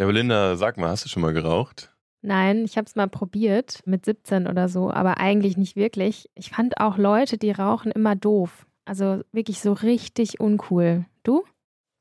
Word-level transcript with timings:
Ja, 0.00 0.06
Belinda, 0.06 0.56
sag 0.56 0.78
mal, 0.78 0.88
hast 0.88 1.04
du 1.04 1.10
schon 1.10 1.20
mal 1.20 1.34
geraucht? 1.34 1.94
Nein, 2.22 2.64
ich 2.64 2.78
habe 2.78 2.86
es 2.86 2.96
mal 2.96 3.06
probiert 3.06 3.82
mit 3.84 4.06
17 4.06 4.46
oder 4.46 4.70
so, 4.70 4.90
aber 4.90 5.18
eigentlich 5.18 5.58
nicht 5.58 5.76
wirklich. 5.76 6.30
Ich 6.34 6.48
fand 6.48 6.80
auch 6.80 6.96
Leute, 6.96 7.36
die 7.36 7.50
rauchen, 7.50 7.92
immer 7.92 8.16
doof. 8.16 8.66
Also 8.86 9.20
wirklich 9.30 9.60
so 9.60 9.74
richtig 9.74 10.40
uncool. 10.40 11.04
Du? 11.22 11.44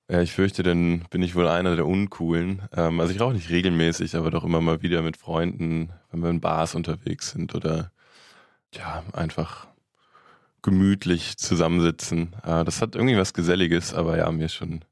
Ja, 0.10 0.22
ich 0.22 0.32
fürchte, 0.32 0.64
dann 0.64 1.08
bin 1.10 1.22
ich 1.22 1.36
wohl 1.36 1.50
einer 1.50 1.76
der 1.76 1.86
Uncoolen. 1.86 2.62
Ähm, 2.74 3.02
also 3.02 3.14
ich 3.14 3.20
rauche 3.20 3.34
nicht 3.34 3.50
regelmäßig, 3.50 4.16
aber 4.16 4.32
doch 4.32 4.46
immer 4.46 4.62
mal 4.62 4.82
wieder 4.82 5.02
mit 5.02 5.18
Freunden, 5.18 5.90
wenn 6.10 6.22
wir 6.22 6.30
in 6.30 6.40
Bars 6.40 6.76
unterwegs 6.76 7.32
sind 7.32 7.54
oder 7.54 7.92
ja, 8.74 9.04
einfach 9.12 9.68
gemütlich 10.62 11.36
zusammensitzen. 11.36 12.34
Äh, 12.46 12.64
das 12.64 12.82
hat 12.82 12.96
irgendwie 12.96 13.18
was 13.18 13.34
Geselliges, 13.34 13.94
aber 13.94 14.18
ja, 14.18 14.32
mir 14.32 14.46
ist 14.46 14.54
schon 14.54 14.86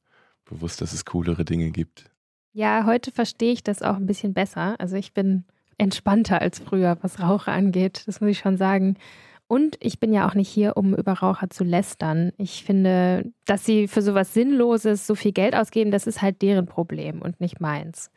bewusst, 0.43 0.81
dass 0.81 0.91
es 0.91 1.05
coolere 1.05 1.45
Dinge 1.45 1.71
gibt. 1.71 2.11
Ja, 2.57 2.87
heute 2.87 3.11
verstehe 3.11 3.53
ich 3.53 3.61
das 3.61 3.83
auch 3.83 3.97
ein 3.97 4.07
bisschen 4.07 4.33
besser. 4.33 4.73
Also 4.79 4.95
ich 4.95 5.13
bin 5.13 5.43
entspannter 5.77 6.41
als 6.41 6.57
früher, 6.57 6.97
was 7.01 7.19
Raucher 7.19 7.51
angeht. 7.51 8.01
Das 8.07 8.19
muss 8.19 8.31
ich 8.31 8.39
schon 8.39 8.57
sagen. 8.57 8.97
Und 9.45 9.77
ich 9.79 9.99
bin 9.99 10.11
ja 10.11 10.27
auch 10.27 10.33
nicht 10.33 10.49
hier, 10.49 10.75
um 10.75 10.95
über 10.95 11.13
Raucher 11.13 11.51
zu 11.51 11.63
lästern. 11.63 12.31
Ich 12.39 12.63
finde, 12.63 13.31
dass 13.45 13.63
sie 13.63 13.87
für 13.87 14.01
sowas 14.01 14.33
Sinnloses 14.33 15.05
so 15.05 15.13
viel 15.13 15.33
Geld 15.33 15.55
ausgeben, 15.55 15.91
das 15.91 16.07
ist 16.07 16.23
halt 16.23 16.41
deren 16.41 16.65
Problem 16.65 17.21
und 17.21 17.39
nicht 17.39 17.61
meins. 17.61 18.09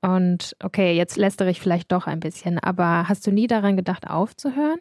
Und 0.00 0.54
okay, 0.62 0.92
jetzt 0.92 1.16
lästere 1.16 1.50
ich 1.50 1.60
vielleicht 1.60 1.90
doch 1.90 2.06
ein 2.06 2.20
bisschen, 2.20 2.60
aber 2.60 3.08
hast 3.08 3.26
du 3.26 3.32
nie 3.32 3.48
daran 3.48 3.76
gedacht, 3.76 4.08
aufzuhören? 4.08 4.78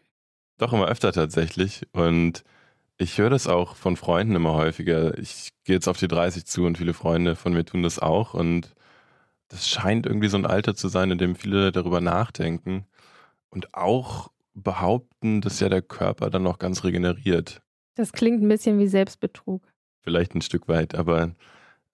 Doch, 0.59 0.73
immer 0.73 0.85
öfter 0.85 1.11
tatsächlich. 1.11 1.87
Und 1.91 2.43
ich 2.99 3.17
höre 3.17 3.31
das 3.31 3.47
auch 3.47 3.75
von 3.75 3.97
Freunden 3.97 4.35
immer 4.35 4.53
häufiger. 4.53 5.17
Ich 5.17 5.49
gehe 5.63 5.77
jetzt 5.77 5.87
auf 5.87 5.97
die 5.97 6.07
30 6.07 6.45
zu 6.45 6.65
und 6.65 6.77
viele 6.77 6.93
Freunde 6.93 7.35
von 7.35 7.53
mir 7.53 7.65
tun 7.65 7.81
das 7.81 7.97
auch. 7.97 8.35
Und 8.35 8.75
das 9.51 9.67
scheint 9.67 10.05
irgendwie 10.05 10.29
so 10.29 10.37
ein 10.37 10.45
Alter 10.45 10.75
zu 10.75 10.87
sein, 10.87 11.11
in 11.11 11.17
dem 11.17 11.35
viele 11.35 11.73
darüber 11.73 11.99
nachdenken 11.99 12.85
und 13.49 13.73
auch 13.73 14.31
behaupten, 14.53 15.41
dass 15.41 15.59
ja 15.59 15.67
der 15.67 15.81
Körper 15.81 16.29
dann 16.29 16.43
noch 16.43 16.57
ganz 16.57 16.85
regeneriert. 16.85 17.61
Das 17.95 18.13
klingt 18.13 18.41
ein 18.41 18.47
bisschen 18.47 18.79
wie 18.79 18.87
Selbstbetrug. 18.87 19.61
Vielleicht 20.01 20.33
ein 20.35 20.41
Stück 20.41 20.69
weit, 20.69 20.95
aber 20.95 21.35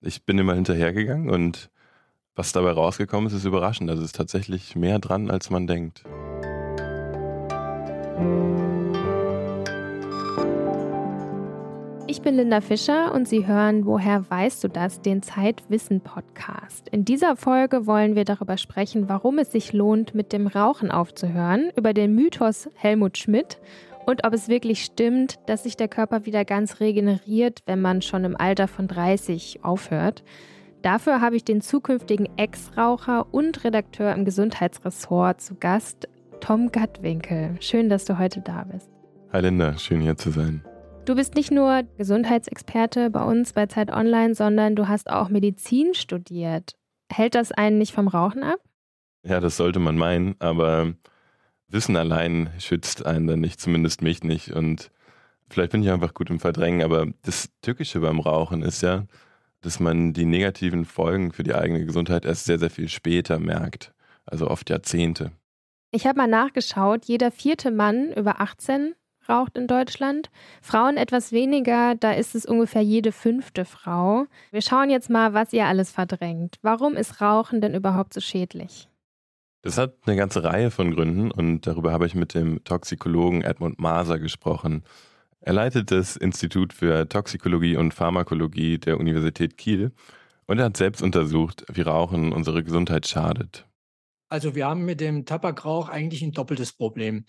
ich 0.02 0.24
bin 0.24 0.38
immer 0.38 0.54
hinterhergegangen 0.54 1.32
und 1.32 1.72
was 2.36 2.52
dabei 2.52 2.72
rausgekommen 2.72 3.28
ist, 3.28 3.34
ist 3.34 3.46
überraschend. 3.46 3.90
Also 3.90 4.04
es 4.04 4.10
ist 4.10 4.16
tatsächlich 4.16 4.76
mehr 4.76 5.00
dran, 5.00 5.32
als 5.32 5.50
man 5.50 5.66
denkt. 5.66 6.04
Ich 12.10 12.22
bin 12.22 12.38
Linda 12.38 12.62
Fischer 12.62 13.14
und 13.14 13.28
Sie 13.28 13.46
hören 13.48 13.86
Woher 13.86 14.30
weißt 14.30 14.64
du 14.64 14.70
das? 14.70 15.02
den 15.02 15.22
Zeitwissen 15.22 16.00
Podcast. 16.00 16.88
In 16.88 17.04
dieser 17.04 17.36
Folge 17.36 17.86
wollen 17.86 18.16
wir 18.16 18.24
darüber 18.24 18.58
sprechen, 18.58 19.10
warum 19.10 19.40
es 19.40 19.52
sich 19.52 19.74
lohnt, 19.74 20.16
mit 20.16 20.32
dem 20.32 20.48
Rauchen 20.48 20.90
aufzuhören, 20.90 21.70
über 21.76 21.94
den 21.94 22.16
Mythos 22.16 22.70
Helmut 22.76 23.18
Schmidt 23.18 23.60
und 24.06 24.26
ob 24.26 24.34
es 24.34 24.48
wirklich 24.48 24.86
stimmt, 24.86 25.38
dass 25.48 25.64
sich 25.64 25.76
der 25.76 25.90
Körper 25.90 26.26
wieder 26.26 26.46
ganz 26.46 26.80
regeneriert, 26.80 27.60
wenn 27.66 27.82
man 27.82 28.02
schon 28.02 28.24
im 28.24 28.40
Alter 28.40 28.70
von 28.70 28.88
30 28.88 29.66
aufhört. 29.66 30.24
Dafür 30.84 31.20
habe 31.20 31.36
ich 31.36 31.44
den 31.44 31.60
zukünftigen 31.60 32.30
Ex-Raucher 32.38 33.28
und 33.34 33.66
Redakteur 33.66 34.14
im 34.14 34.24
Gesundheitsressort 34.24 35.42
zu 35.42 35.56
Gast, 35.56 36.08
Tom 36.40 36.72
Gattwinkel. 36.72 37.58
Schön, 37.60 37.90
dass 37.90 38.06
du 38.06 38.18
heute 38.18 38.40
da 38.40 38.66
bist. 38.72 38.90
Hi 39.34 39.42
Linda, 39.42 39.78
schön 39.78 40.00
hier 40.00 40.16
zu 40.16 40.32
sein. 40.32 40.64
Du 41.08 41.16
bist 41.16 41.36
nicht 41.36 41.52
nur 41.52 41.84
Gesundheitsexperte 41.98 43.10
bei 43.10 43.24
uns 43.24 43.54
bei 43.54 43.68
Zeit 43.68 43.94
Online, 43.94 44.36
sondern 44.36 44.76
du 44.76 44.90
hast 44.90 45.10
auch 45.10 45.30
Medizin 45.30 45.94
studiert. 45.94 46.76
Hält 47.10 47.34
das 47.34 47.54
einen 47.54 47.78
nicht 47.78 47.94
vom 47.94 48.10
Rauchen 48.10 48.44
ab? 48.44 48.60
Ja, 49.24 49.40
das 49.40 49.56
sollte 49.56 49.80
man 49.80 49.96
meinen, 49.96 50.36
aber 50.40 50.96
Wissen 51.70 51.96
allein 51.96 52.50
schützt 52.60 53.06
einen 53.06 53.26
dann 53.26 53.40
nicht, 53.40 53.62
zumindest 53.62 54.02
mich 54.02 54.22
nicht. 54.26 54.52
Und 54.52 54.92
vielleicht 55.50 55.72
bin 55.72 55.82
ich 55.82 55.92
einfach 55.92 56.14
gut 56.14 56.30
im 56.30 56.42
Verdrängen, 56.42 56.84
aber 56.84 57.08
das 57.22 57.52
Tückische 57.62 58.02
beim 58.02 58.20
Rauchen 58.20 58.62
ist 58.62 58.82
ja, 58.82 59.06
dass 59.62 59.80
man 59.80 60.12
die 60.12 60.26
negativen 60.26 60.84
Folgen 60.84 61.32
für 61.32 61.44
die 61.44 61.56
eigene 61.56 61.86
Gesundheit 61.86 62.26
erst 62.26 62.44
sehr, 62.44 62.60
sehr 62.60 62.70
viel 62.70 62.90
später 62.90 63.40
merkt. 63.40 63.94
Also 64.26 64.50
oft 64.50 64.70
Jahrzehnte. 64.70 65.32
Ich 65.92 66.06
habe 66.06 66.18
mal 66.18 66.28
nachgeschaut, 66.28 67.06
jeder 67.06 67.32
vierte 67.32 67.72
Mann 67.72 68.12
über 68.12 68.42
18 68.42 68.94
raucht 69.30 69.58
in 69.58 69.68
Deutschland. 69.68 70.30
Frauen 70.62 70.98
etwas 70.98 71.32
weniger, 71.32 71.96
da 71.96 72.12
ist 72.12 72.36
es 72.36 72.46
ungefähr 72.46 72.82
jede 72.82 73.12
fünfte 73.12 73.66
Frau. 73.66 74.26
Wir 74.52 74.62
schauen 74.62 74.90
jetzt 74.90 75.10
mal, 75.10 75.34
was 75.34 75.54
ihr 75.54 75.66
alles 75.66 75.92
verdrängt. 75.92 76.58
Warum 76.62 76.96
ist 76.96 77.22
Rauchen 77.22 77.62
denn 77.62 77.74
überhaupt 77.74 78.14
so 78.14 78.20
schädlich? 78.20 78.88
Das 79.62 79.78
hat 79.78 79.96
eine 80.06 80.16
ganze 80.16 80.44
Reihe 80.44 80.72
von 80.72 80.94
Gründen 80.94 81.32
und 81.32 81.68
darüber 81.68 81.92
habe 81.92 82.06
ich 82.06 82.16
mit 82.16 82.34
dem 82.34 82.64
Toxikologen 82.64 83.42
Edmund 83.42 83.80
Maser 83.80 84.20
gesprochen. 84.20 84.84
Er 85.42 85.54
leitet 85.54 85.92
das 85.92 86.16
Institut 86.16 86.74
für 86.74 87.08
Toxikologie 87.10 87.76
und 87.76 87.94
Pharmakologie 87.94 88.78
der 88.78 89.00
Universität 89.00 89.58
Kiel 89.58 89.92
und 90.46 90.60
er 90.60 90.66
hat 90.66 90.78
selbst 90.78 91.02
untersucht, 91.02 91.66
wie 91.72 91.82
Rauchen 91.82 92.32
unsere 92.32 92.64
Gesundheit 92.64 93.08
schadet. 93.08 93.66
Also 94.30 94.56
wir 94.56 94.68
haben 94.68 94.86
mit 94.86 95.00
dem 95.00 95.26
Tabakrauch 95.26 95.90
eigentlich 95.90 96.22
ein 96.22 96.32
doppeltes 96.32 96.74
Problem. 96.74 97.26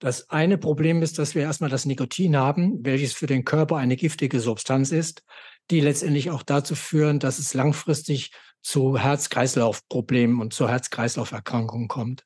Das 0.00 0.28
eine 0.30 0.58
Problem 0.58 1.02
ist, 1.02 1.18
dass 1.18 1.34
wir 1.34 1.42
erstmal 1.42 1.70
das 1.70 1.86
Nikotin 1.86 2.36
haben, 2.36 2.84
welches 2.84 3.12
für 3.12 3.26
den 3.26 3.44
Körper 3.44 3.76
eine 3.76 3.96
giftige 3.96 4.40
Substanz 4.40 4.92
ist, 4.92 5.22
die 5.70 5.80
letztendlich 5.80 6.30
auch 6.30 6.42
dazu 6.42 6.74
führen, 6.74 7.20
dass 7.20 7.38
es 7.38 7.54
langfristig 7.54 8.32
zu 8.60 8.98
Herz-Kreislauf-Problemen 8.98 10.40
und 10.40 10.52
zu 10.52 10.68
Herz-Kreislauf-Erkrankungen 10.68 11.88
kommt. 11.88 12.24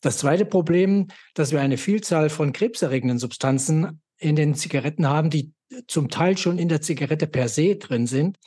Das 0.00 0.18
zweite 0.18 0.44
Problem, 0.44 1.08
dass 1.34 1.52
wir 1.52 1.60
eine 1.60 1.78
Vielzahl 1.78 2.30
von 2.30 2.52
krebserregenden 2.52 3.18
Substanzen 3.18 4.02
in 4.18 4.36
den 4.36 4.54
Zigaretten 4.54 5.06
haben, 5.08 5.30
die 5.30 5.52
zum 5.88 6.08
Teil 6.08 6.38
schon 6.38 6.58
in 6.58 6.68
der 6.68 6.80
Zigarette 6.80 7.26
per 7.26 7.48
se 7.48 7.76
drin 7.76 8.06
sind. 8.06 8.38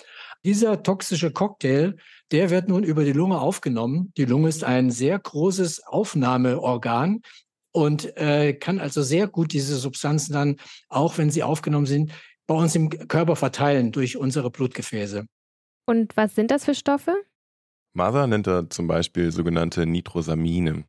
Dieser 0.45 0.83
toxische 0.83 1.31
Cocktail, 1.31 1.97
der 2.31 2.49
wird 2.49 2.69
nun 2.69 2.83
über 2.83 3.03
die 3.03 3.11
Lunge 3.11 3.39
aufgenommen. 3.39 4.13
Die 4.15 4.25
Lunge 4.25 4.49
ist 4.49 4.63
ein 4.63 4.89
sehr 4.89 5.19
großes 5.19 5.85
Aufnahmeorgan, 5.85 7.21
und 7.71 8.17
äh, 8.17 8.53
kann 8.53 8.79
also 8.79 9.01
sehr 9.01 9.27
gut 9.27 9.53
diese 9.53 9.75
Substanzen 9.75 10.33
dann, 10.33 10.55
auch 10.87 11.17
wenn 11.17 11.29
sie 11.29 11.43
aufgenommen 11.43 11.85
sind, 11.85 12.11
bei 12.47 12.55
uns 12.55 12.75
im 12.75 12.89
Körper 12.89 13.35
verteilen 13.35 13.91
durch 13.91 14.17
unsere 14.17 14.49
Blutgefäße. 14.49 15.25
Und 15.85 16.17
was 16.17 16.35
sind 16.35 16.51
das 16.51 16.65
für 16.65 16.75
Stoffe? 16.75 17.15
Martha 17.93 18.27
nennt 18.27 18.47
er 18.47 18.69
zum 18.69 18.87
Beispiel 18.87 19.31
sogenannte 19.31 19.85
Nitrosamine. 19.85 20.85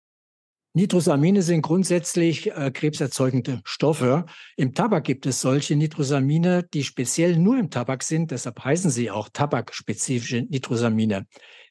Nitrosamine 0.73 1.43
sind 1.43 1.63
grundsätzlich 1.63 2.53
äh, 2.53 2.71
krebserzeugende 2.71 3.61
Stoffe. 3.65 4.27
Im 4.57 4.73
Tabak 4.73 5.03
gibt 5.03 5.27
es 5.27 5.41
solche 5.41 5.75
Nitrosamine, 5.75 6.63
die 6.63 6.85
speziell 6.85 7.37
nur 7.37 7.59
im 7.59 7.71
Tabak 7.71 8.05
sind. 8.05 8.31
Deshalb 8.31 8.63
heißen 8.63 8.91
sie 8.91 9.11
auch 9.11 9.29
tabakspezifische 9.33 10.43
Nitrosamine. 10.43 11.27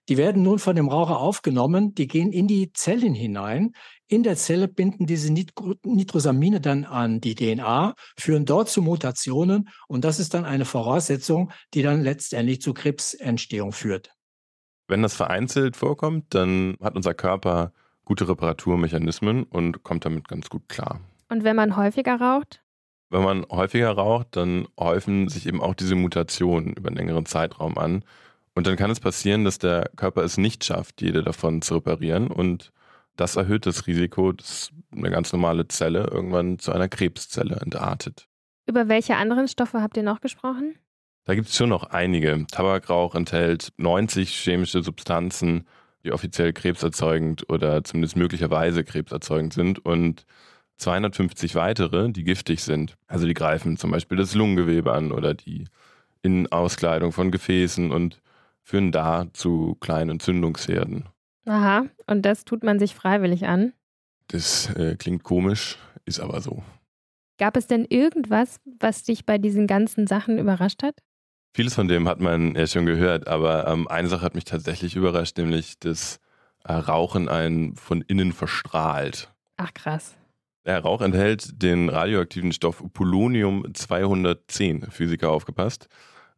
Die 0.10 0.18
werden 0.18 0.44
nun 0.44 0.60
von 0.60 0.76
dem 0.76 0.90
Raucher 0.90 1.20
aufgenommen, 1.20 1.94
die 1.96 2.08
gehen 2.08 2.34
in 2.34 2.48
die 2.48 2.74
Zellen 2.74 3.14
hinein. 3.14 3.72
In 4.12 4.24
der 4.24 4.36
Zelle 4.38 4.68
binden 4.68 5.06
diese 5.06 5.32
Nitrosamine 5.32 6.60
dann 6.60 6.84
an 6.84 7.22
die 7.22 7.36
DNA, 7.36 7.94
führen 8.18 8.44
dort 8.44 8.68
zu 8.68 8.82
Mutationen 8.82 9.70
und 9.88 10.04
das 10.04 10.20
ist 10.20 10.34
dann 10.34 10.46
eine 10.46 10.66
Voraussetzung, 10.66 11.52
die 11.76 11.84
dann 11.84 12.02
letztendlich 12.02 12.60
zu 12.60 12.74
Krebsentstehung 12.74 13.72
führt. 13.72 14.12
Wenn 14.88 15.04
das 15.04 15.14
vereinzelt 15.14 15.78
vorkommt, 15.78 16.34
dann 16.34 16.76
hat 16.82 16.96
unser 16.96 17.14
Körper 17.14 17.72
gute 18.04 18.28
Reparaturmechanismen 18.28 19.44
und 19.44 19.84
kommt 19.84 20.06
damit 20.06 20.28
ganz 20.28 20.50
gut 20.50 20.68
klar. 20.68 21.02
Und 21.30 21.44
wenn 21.44 21.56
man 21.56 21.78
häufiger 21.78 22.20
raucht? 22.20 22.64
Wenn 23.12 23.22
man 23.22 23.46
häufiger 23.52 23.92
raucht, 23.92 24.36
dann 24.36 24.68
häufen 24.80 25.28
sich 25.28 25.46
eben 25.46 25.62
auch 25.62 25.76
diese 25.76 25.94
Mutationen 25.94 26.74
über 26.74 26.88
einen 26.88 26.98
längeren 26.98 27.28
Zeitraum 27.28 27.78
an. 27.78 28.04
Und 28.56 28.66
dann 28.66 28.76
kann 28.76 28.90
es 28.90 29.00
passieren, 29.00 29.46
dass 29.46 29.60
der 29.60 29.92
Körper 29.96 30.24
es 30.24 30.38
nicht 30.38 30.66
schafft, 30.66 31.00
jede 31.04 31.22
davon 31.22 31.62
zu 31.62 31.76
reparieren. 31.76 32.32
Und 32.32 32.72
das 33.20 33.36
erhöht 33.36 33.66
das 33.66 33.88
Risiko, 33.88 34.32
dass 34.32 34.72
eine 34.96 35.12
ganz 35.12 35.34
normale 35.34 35.68
Zelle 35.68 36.10
irgendwann 36.12 36.60
zu 36.60 36.72
einer 36.72 36.88
Krebszelle 36.88 37.58
entartet. 37.58 38.28
Über 38.66 38.88
welche 38.88 39.16
anderen 39.16 39.48
Stoffe 39.48 39.82
habt 39.82 39.98
ihr 39.98 40.04
noch 40.04 40.22
gesprochen? 40.22 40.76
Da 41.26 41.36
gibt 41.36 41.50
es 41.50 41.56
schon 41.56 41.70
noch 41.70 41.84
einige. 41.92 42.46
Tabakrauch 42.52 43.16
enthält 43.16 43.72
90 43.78 44.32
chemische 44.32 44.82
Substanzen, 44.82 45.68
die 46.04 46.12
offiziell 46.12 46.54
krebserzeugend 46.54 47.50
oder 47.50 47.84
zumindest 47.84 48.16
möglicherweise 48.16 48.84
krebserzeugend 48.84 49.54
sind 49.54 49.86
und 49.86 50.26
250 50.78 51.56
weitere, 51.56 52.10
die 52.10 52.24
giftig 52.24 52.64
sind. 52.64 52.96
Also 53.08 53.28
die 53.28 53.34
greifen 53.34 53.78
zum 53.78 53.92
Beispiel 53.92 54.18
das 54.18 54.34
Lungengewebe 54.34 54.94
an 54.94 55.12
oder 55.12 55.34
die 55.34 55.66
Innenauskleidung 56.22 57.12
von 57.12 57.32
Gefäßen 57.32 57.92
und 57.92 58.22
führen 58.64 58.92
da 58.92 59.28
zu 59.34 59.76
kleinen 59.82 60.12
Entzündungsherden. 60.12 61.10
Aha, 61.50 61.88
und 62.06 62.28
das 62.28 62.46
tut 62.46 62.64
man 62.64 62.78
sich 62.78 62.94
freiwillig 62.94 63.48
an? 63.48 63.74
Das 64.28 64.70
äh, 64.76 64.96
klingt 64.96 65.24
komisch, 65.24 65.80
ist 66.06 66.20
aber 66.20 66.42
so. 66.42 66.62
Gab 67.40 67.58
es 67.58 67.66
denn 67.66 67.86
irgendwas, 67.86 68.60
was 68.80 69.02
dich 69.02 69.26
bei 69.26 69.40
diesen 69.40 69.66
ganzen 69.66 70.06
Sachen 70.06 70.38
überrascht 70.38 70.84
hat? 70.84 71.00
Vieles 71.56 71.74
von 71.74 71.88
dem 71.88 72.08
hat 72.08 72.20
man 72.20 72.54
ja 72.54 72.68
schon 72.68 72.86
gehört, 72.86 73.28
aber 73.28 73.68
ähm, 73.68 73.88
eine 73.88 74.08
Sache 74.10 74.22
hat 74.22 74.36
mich 74.36 74.44
tatsächlich 74.44 74.96
überrascht, 74.96 75.40
nämlich 75.40 75.80
dass 75.80 76.20
äh, 76.66 76.74
Rauchen 76.74 77.28
einen 77.30 77.76
von 77.76 78.02
innen 78.02 78.32
verstrahlt. 78.32 79.34
Ach 79.58 79.74
krass. 79.74 80.16
Der 80.68 80.82
Rauch 80.82 81.02
enthält 81.02 81.64
den 81.64 81.90
radioaktiven 81.90 82.54
Stoff 82.54 82.84
Polonium 82.94 83.66
210, 83.74 84.92
Physiker 84.92 85.32
aufgepasst. 85.32 85.88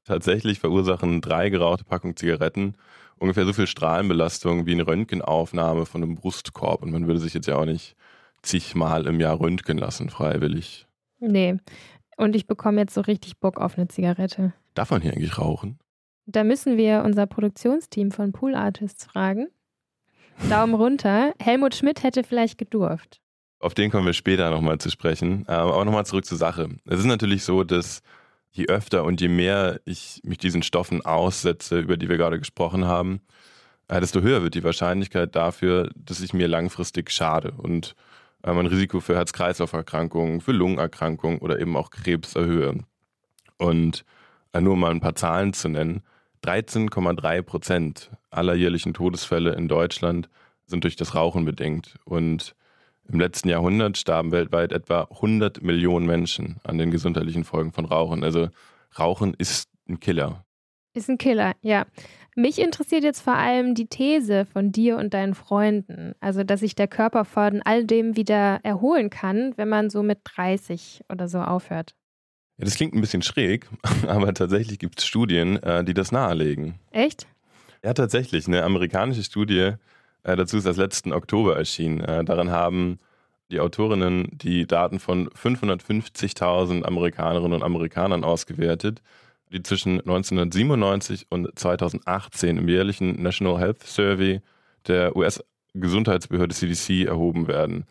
Tatsächlich 0.06 0.60
verursachen 0.60 1.20
drei 1.20 1.50
gerauchte 1.50 1.84
Packungen 1.84 2.16
Zigaretten 2.16 2.78
ungefähr 3.22 3.46
so 3.46 3.54
viel 3.54 3.68
Strahlenbelastung 3.68 4.66
wie 4.66 4.72
eine 4.72 4.88
Röntgenaufnahme 4.88 5.86
von 5.86 6.04
einem 6.04 6.16
Brustkorb. 6.16 6.82
Und 6.82 6.92
man 6.92 7.08
würde 7.08 7.20
sich 7.20 7.34
jetzt 7.34 7.48
ja 7.48 7.56
auch 7.56 7.66
nicht 7.66 7.96
zigmal 8.42 9.06
im 9.06 9.20
Jahr 9.20 9.40
röntgen 9.40 9.78
lassen, 9.78 10.10
freiwillig. 10.10 10.88
Nee. 11.20 11.58
Und 12.18 12.36
ich 12.36 12.48
bekomme 12.48 12.82
jetzt 12.82 12.96
so 12.96 13.02
richtig 13.02 13.40
Bock 13.40 13.62
auf 13.62 13.78
eine 13.78 13.88
Zigarette. 13.88 14.54
Darf 14.74 14.90
man 14.90 15.02
hier 15.02 15.12
eigentlich 15.14 15.38
rauchen? 15.38 15.80
Da 16.26 16.44
müssen 16.44 16.78
wir 16.78 17.04
unser 17.06 17.28
Produktionsteam 17.28 18.12
von 18.12 18.32
Pool 18.32 18.56
Artists 18.56 19.06
fragen. 19.06 19.48
Daumen 20.50 20.74
runter. 20.74 21.34
Helmut 21.40 21.76
Schmidt 21.76 22.04
hätte 22.04 22.24
vielleicht 22.24 22.58
gedurft. 22.58 23.22
Auf 23.60 23.76
den 23.76 23.92
kommen 23.92 24.08
wir 24.08 24.14
später 24.14 24.50
nochmal 24.50 24.80
zu 24.80 24.90
sprechen. 24.90 25.46
Ähm, 25.48 25.56
aber 25.56 25.86
nochmal 25.86 26.08
zurück 26.08 26.26
zur 26.26 26.40
Sache. 26.40 26.70
Es 26.86 27.00
ist 27.00 27.06
natürlich 27.06 27.44
so, 27.44 27.64
dass 27.64 28.02
je 28.52 28.68
öfter 28.68 29.04
und 29.04 29.22
je 29.22 29.30
mehr 29.30 29.80
ich 29.86 30.22
mich 30.24 30.38
diesen 30.38 30.64
Stoffen 30.64 31.06
aussetze, 31.06 31.80
über 31.80 31.98
die 31.98 32.10
wir 32.10 32.18
gerade 32.18 32.40
gesprochen 32.40 32.86
haben, 32.86 33.22
äh, 33.88 34.00
desto 34.00 34.22
höher 34.22 34.44
wird 34.44 34.56
die 34.56 34.64
Wahrscheinlichkeit 34.64 35.36
dafür, 35.36 35.90
dass 35.96 36.22
ich 36.22 36.34
mir 36.34 36.48
langfristig 36.48 37.12
schade 37.12 37.52
und 37.52 37.96
äh, 38.44 38.54
mein 38.54 38.66
Risiko 38.66 39.00
für 39.00 39.16
Herz-Kreislauf-Erkrankungen, 39.16 40.42
für 40.42 40.52
Lungenerkrankungen 40.52 41.40
oder 41.40 41.60
eben 41.60 41.76
auch 41.76 41.90
Krebs 41.90 42.36
erhöhe. 42.36 42.80
Und 43.58 44.06
äh, 44.54 44.62
nur 44.62 44.76
mal 44.76 44.92
ein 44.92 45.02
paar 45.02 45.16
Zahlen 45.16 45.54
zu 45.54 45.70
nennen, 45.70 46.04
13,3 46.44 47.42
Prozent 47.44 48.12
aller 48.32 48.56
jährlichen 48.56 48.94
Todesfälle 48.94 49.54
in 49.54 49.68
Deutschland 49.68 50.30
sind 50.66 50.84
durch 50.84 50.96
das 50.96 51.14
Rauchen 51.14 51.46
bedingt. 51.46 51.96
Und 52.04 52.56
im 53.08 53.20
letzten 53.20 53.50
Jahrhundert 53.50 53.98
starben 53.98 54.32
weltweit 54.32 54.72
etwa 54.72 55.08
100 55.12 55.62
Millionen 55.62 56.06
Menschen 56.06 56.58
an 56.64 56.78
den 56.78 56.92
gesundheitlichen 56.92 57.44
Folgen 57.44 57.72
von 57.72 57.86
Rauchen. 57.86 58.24
Also 58.24 58.50
Rauchen 58.98 59.34
ist 59.34 59.70
ein 59.88 60.00
Killer. 60.00 60.46
Ist 60.94 61.10
ein 61.10 61.18
Killer, 61.18 61.54
ja. 61.62 61.86
Mich 62.36 62.60
interessiert 62.60 63.04
jetzt 63.04 63.22
vor 63.22 63.36
allem 63.36 63.76
die 63.76 63.88
These 63.88 64.46
von 64.46 64.72
dir 64.72 64.98
und 64.98 65.14
deinen 65.14 65.36
Freunden. 65.36 66.14
Also, 66.22 66.44
dass 66.44 66.62
sich 66.62 66.76
der 66.76 66.88
Körper 66.88 67.26
von 67.26 67.62
all 67.64 67.86
dem 67.86 68.16
wieder 68.16 68.60
erholen 68.64 69.10
kann, 69.10 69.54
wenn 69.58 69.68
man 69.68 69.90
so 69.90 70.02
mit 70.02 70.20
30 70.24 71.02
oder 71.10 71.28
so 71.28 71.40
aufhört. 71.40 71.94
Ja, 72.58 72.66
das 72.66 72.76
klingt 72.76 72.94
ein 72.94 73.02
bisschen 73.02 73.22
schräg, 73.22 73.68
aber 74.08 74.34
tatsächlich 74.34 74.80
gibt 74.80 75.00
es 75.00 75.06
Studien, 75.06 75.62
äh, 75.62 75.84
die 75.84 75.94
das 75.94 76.12
nahelegen. 76.12 76.76
Echt? 76.92 77.28
Ja, 77.84 77.94
tatsächlich. 77.94 78.48
Eine 78.48 78.64
amerikanische 78.64 79.24
Studie 79.24 79.74
äh, 80.24 80.36
dazu 80.36 80.58
ist 80.58 80.66
erst 80.66 80.80
letzten 80.80 81.14
Oktober 81.14 81.58
erschienen. 81.58 82.02
Äh, 82.02 82.24
darin 82.24 82.52
haben 82.52 83.00
die 83.52 83.60
Autorinnen 83.60 84.30
die 84.32 84.66
Daten 84.66 85.00
von 85.00 85.30
550.000 85.30 86.84
Amerikanerinnen 86.84 87.54
und 87.54 87.64
Amerikanern 87.64 88.24
ausgewertet, 88.24 89.02
die 89.52 89.62
zwischen 89.62 90.00
1997 90.00 91.28
und 91.30 91.48
2018 91.58 92.58
im 92.58 92.70
jährlichen 92.70 93.22
National 93.22 93.60
Health 93.60 93.84
Survey 93.84 94.42
der 94.88 95.16
US-Gesundheitsbehörde 95.16 96.56
CDC 96.56 97.06
erhoben 97.08 97.48
werden. 97.48 97.86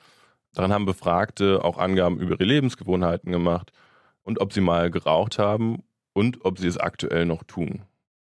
Daran 0.55 0.73
haben 0.73 0.87
Befragte 0.87 1.63
auch 1.63 1.79
Angaben 1.79 2.19
über 2.19 2.35
ihre 2.35 2.45
Lebensgewohnheiten 2.45 3.31
gemacht 3.31 3.73
und 4.23 4.41
ob 4.41 4.53
sie 4.53 4.61
mal 4.61 4.91
geraucht 4.91 5.39
haben 5.39 5.83
und 6.13 6.45
ob 6.45 6.59
sie 6.59 6.67
es 6.67 6.79
aktuell 6.79 7.27
noch 7.27 7.45
tun. 7.45 7.83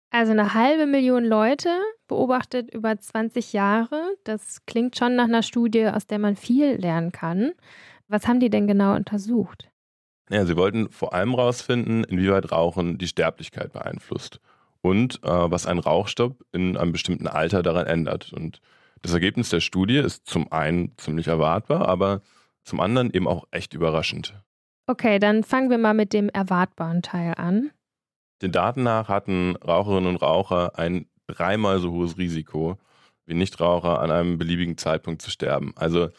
Also 0.09 0.31
eine 0.31 0.53
halbe 0.53 0.85
Million 0.85 1.25
Leute 1.25 1.69
beobachtet 2.07 2.73
über 2.73 2.97
20 2.97 3.53
Jahre. 3.53 4.15
Das 4.23 4.65
klingt 4.65 4.97
schon 4.97 5.15
nach 5.15 5.25
einer 5.25 5.43
Studie, 5.43 5.87
aus 5.87 6.07
der 6.07 6.19
man 6.19 6.35
viel 6.35 6.75
lernen 6.75 7.11
kann. 7.11 7.51
Was 8.07 8.27
haben 8.27 8.39
die 8.39 8.49
denn 8.49 8.67
genau 8.67 8.95
untersucht? 8.95 9.69
Ja, 10.29 10.45
sie 10.45 10.57
wollten 10.57 10.89
vor 10.89 11.13
allem 11.13 11.35
herausfinden, 11.35 12.03
inwieweit 12.03 12.51
Rauchen 12.51 12.97
die 12.97 13.07
Sterblichkeit 13.07 13.71
beeinflusst 13.73 14.39
und 14.81 15.23
äh, 15.23 15.27
was 15.29 15.65
ein 15.65 15.79
Rauchstopp 15.79 16.43
in 16.51 16.77
einem 16.77 16.91
bestimmten 16.91 17.27
Alter 17.27 17.63
daran 17.63 17.87
ändert. 17.87 18.33
Und 18.33 18.61
das 19.01 19.13
Ergebnis 19.13 19.49
der 19.49 19.59
Studie 19.59 19.97
ist 19.97 20.25
zum 20.25 20.51
einen 20.51 20.97
ziemlich 20.97 21.27
erwartbar, 21.27 21.87
aber 21.87 22.21
zum 22.63 22.79
anderen 22.79 23.11
eben 23.11 23.27
auch 23.27 23.45
echt 23.51 23.73
überraschend. 23.73 24.33
Okay, 24.87 25.19
dann 25.19 25.43
fangen 25.43 25.69
wir 25.69 25.77
mal 25.77 25.93
mit 25.93 26.13
dem 26.13 26.29
erwartbaren 26.29 27.01
Teil 27.01 27.33
an. 27.35 27.71
Den 28.41 28.51
Daten 28.51 28.83
nach 28.83 29.07
hatten 29.07 29.55
Raucherinnen 29.55 30.09
und 30.09 30.21
Raucher 30.21 30.77
ein 30.77 31.07
dreimal 31.27 31.79
so 31.79 31.91
hohes 31.91 32.17
Risiko 32.17 32.77
wie 33.25 33.33
Nichtraucher 33.33 33.99
an 33.99 34.09
einem 34.09 34.37
beliebigen 34.37 34.77
Zeitpunkt 34.77 35.21
zu 35.21 35.29
sterben. 35.29 35.73
Also 35.75 36.09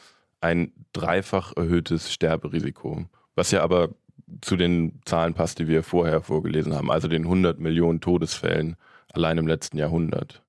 ein 0.41 0.73
dreifach 0.93 1.57
erhöhtes 1.57 2.13
Sterberisiko, 2.13 3.07
was 3.35 3.51
ja 3.51 3.63
aber 3.63 3.91
zu 4.43 4.57
den 4.57 5.01
Zahlen 5.05 5.35
passt, 5.35 5.59
die 5.59 5.69
wir 5.69 5.83
vorher 5.83 6.21
vorgelesen 6.21 6.75
haben, 6.75 6.91
also 6.91 7.09
den 7.09 7.23
100 7.23 7.59
Millionen 7.59 8.01
Todesfällen 8.01 8.77
allein 9.13 9.39
im 9.39 9.47
letzten 9.47 9.79
Jahrhundert. 9.79 10.43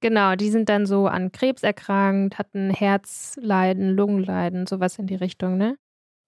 Genau, 0.00 0.36
die 0.36 0.50
sind 0.50 0.68
dann 0.68 0.86
so 0.86 1.06
an 1.06 1.32
Krebs 1.32 1.62
erkrankt, 1.62 2.38
hatten 2.38 2.70
Herzleiden, 2.70 3.94
Lungenleiden, 3.94 4.66
sowas 4.66 4.98
in 4.98 5.06
die 5.06 5.14
Richtung, 5.14 5.56
ne? 5.56 5.76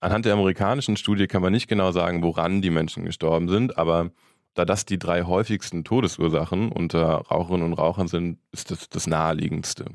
Anhand 0.01 0.27
der 0.27 0.35
amerikanischen 0.35 0.97
Studie 0.97 1.27
kann 1.27 1.43
man 1.43 1.53
nicht 1.53 1.69
genau 1.69 1.91
sagen, 1.93 2.23
woran 2.23 2.63
die 2.63 2.71
Menschen 2.71 3.05
gestorben 3.05 3.49
sind, 3.49 3.79
aber 3.79 4.11
da 4.59 4.65
das 4.65 4.85
die 4.85 4.99
drei 4.99 5.23
häufigsten 5.23 5.85
Todesursachen 5.85 6.73
unter 6.73 7.07
Raucherinnen 7.31 7.67
und 7.67 7.75
Rauchern 7.75 8.09
sind, 8.09 8.39
ist 8.53 8.71
das 8.71 8.89
das 8.89 9.07
naheliegendste. 9.07 9.87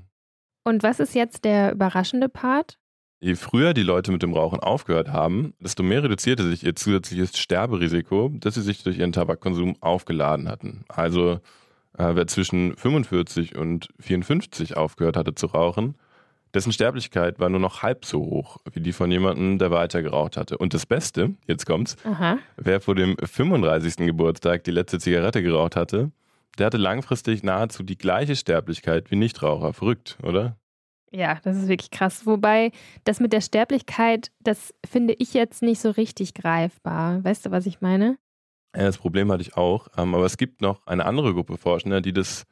Und 0.63 0.83
was 0.83 1.01
ist 1.01 1.13
jetzt 1.13 1.43
der 1.43 1.73
überraschende 1.73 2.29
Part? 2.29 2.79
Je 3.19 3.35
früher 3.35 3.73
die 3.73 3.83
Leute 3.83 4.11
mit 4.11 4.23
dem 4.23 4.33
Rauchen 4.33 4.59
aufgehört 4.59 5.09
haben, 5.09 5.53
desto 5.59 5.83
mehr 5.83 6.03
reduzierte 6.03 6.47
sich 6.47 6.63
ihr 6.63 6.75
zusätzliches 6.75 7.37
Sterberisiko, 7.37 8.31
das 8.33 8.55
sie 8.55 8.61
sich 8.61 8.83
durch 8.83 8.97
ihren 8.97 9.11
Tabakkonsum 9.11 9.75
aufgeladen 9.81 10.47
hatten. 10.47 10.85
Also 10.87 11.39
äh, 11.97 12.15
wer 12.15 12.27
zwischen 12.27 12.75
45 12.75 13.57
und 13.57 13.89
54 13.99 14.77
aufgehört 14.77 15.17
hatte 15.17 15.35
zu 15.35 15.47
rauchen, 15.47 15.95
dessen 16.53 16.71
Sterblichkeit 16.71 17.39
war 17.39 17.49
nur 17.49 17.59
noch 17.59 17.81
halb 17.81 18.05
so 18.05 18.19
hoch 18.19 18.57
wie 18.73 18.81
die 18.81 18.93
von 18.93 19.11
jemandem, 19.11 19.57
der 19.57 19.71
weiter 19.71 20.01
geraucht 20.01 20.37
hatte. 20.37 20.57
Und 20.57 20.73
das 20.73 20.85
Beste, 20.85 21.31
jetzt 21.47 21.65
kommt's, 21.65 21.95
Aha. 22.03 22.37
wer 22.57 22.81
vor 22.81 22.95
dem 22.95 23.17
35. 23.17 24.05
Geburtstag 24.05 24.63
die 24.63 24.71
letzte 24.71 24.99
Zigarette 24.99 25.41
geraucht 25.41 25.75
hatte, 25.75 26.11
der 26.57 26.67
hatte 26.67 26.77
langfristig 26.77 27.43
nahezu 27.43 27.83
die 27.83 27.97
gleiche 27.97 28.35
Sterblichkeit 28.35 29.09
wie 29.09 29.15
Nichtraucher. 29.15 29.73
Verrückt, 29.73 30.17
oder? 30.21 30.57
Ja, 31.11 31.39
das 31.43 31.57
ist 31.57 31.67
wirklich 31.67 31.91
krass. 31.91 32.25
Wobei 32.25 32.71
das 33.03 33.19
mit 33.19 33.33
der 33.33 33.41
Sterblichkeit, 33.41 34.31
das 34.39 34.73
finde 34.89 35.13
ich 35.13 35.33
jetzt 35.33 35.61
nicht 35.61 35.79
so 35.79 35.91
richtig 35.91 36.33
greifbar. 36.33 37.23
Weißt 37.23 37.45
du, 37.45 37.51
was 37.51 37.65
ich 37.65 37.81
meine? 37.81 38.17
Ja, 38.75 38.83
das 38.83 38.97
Problem 38.97 39.31
hatte 39.31 39.43
ich 39.43 39.55
auch. 39.55 39.87
Ähm, 39.97 40.15
aber 40.15 40.25
es 40.25 40.37
gibt 40.37 40.61
noch 40.61 40.85
eine 40.87 41.05
andere 41.05 41.33
Gruppe 41.33 41.57
Forschender, 41.57 42.01
die 42.01 42.13
das 42.13 42.45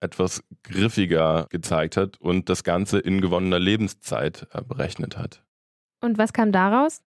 etwas 0.00 0.42
griffiger 0.62 1.46
gezeigt 1.50 1.96
hat 1.96 2.20
und 2.20 2.48
das 2.48 2.64
Ganze 2.64 2.98
in 2.98 3.20
gewonnener 3.20 3.58
Lebenszeit 3.58 4.46
äh, 4.52 4.62
berechnet 4.62 5.16
hat. 5.16 5.42
Und 6.00 6.18
was 6.18 6.32
kam 6.32 6.52
daraus? 6.52 7.02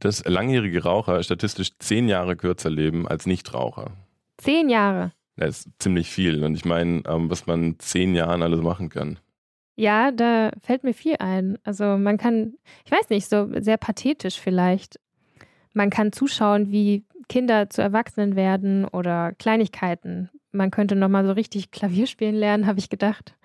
Dass 0.00 0.24
langjährige 0.24 0.82
Raucher 0.82 1.22
statistisch 1.22 1.78
zehn 1.78 2.08
Jahre 2.08 2.36
kürzer 2.36 2.70
leben 2.70 3.06
als 3.06 3.26
Nichtraucher. 3.26 3.92
Zehn 4.38 4.68
Jahre. 4.68 5.12
Das 5.36 5.60
ist 5.60 5.68
ziemlich 5.78 6.10
viel. 6.10 6.42
Und 6.44 6.54
ich 6.54 6.64
meine, 6.64 7.02
ähm, 7.06 7.30
was 7.30 7.46
man 7.46 7.62
in 7.62 7.78
zehn 7.78 8.14
Jahren 8.14 8.42
alles 8.42 8.60
machen 8.60 8.88
kann. 8.88 9.18
Ja, 9.76 10.10
da 10.10 10.50
fällt 10.60 10.84
mir 10.84 10.92
viel 10.92 11.16
ein. 11.18 11.58
Also 11.64 11.96
man 11.96 12.18
kann, 12.18 12.54
ich 12.84 12.92
weiß 12.92 13.08
nicht, 13.08 13.28
so 13.28 13.48
sehr 13.60 13.78
pathetisch 13.78 14.38
vielleicht. 14.38 15.00
Man 15.72 15.88
kann 15.88 16.12
zuschauen, 16.12 16.70
wie 16.70 17.04
Kinder 17.30 17.70
zu 17.70 17.80
Erwachsenen 17.80 18.36
werden 18.36 18.84
oder 18.84 19.32
Kleinigkeiten 19.32 20.28
man 20.52 20.70
könnte 20.70 20.96
nochmal 20.96 21.24
so 21.24 21.32
richtig 21.32 21.70
Klavier 21.70 22.06
spielen 22.06 22.34
lernen, 22.34 22.66
habe 22.66 22.78
ich 22.78 22.90
gedacht. 22.90 23.36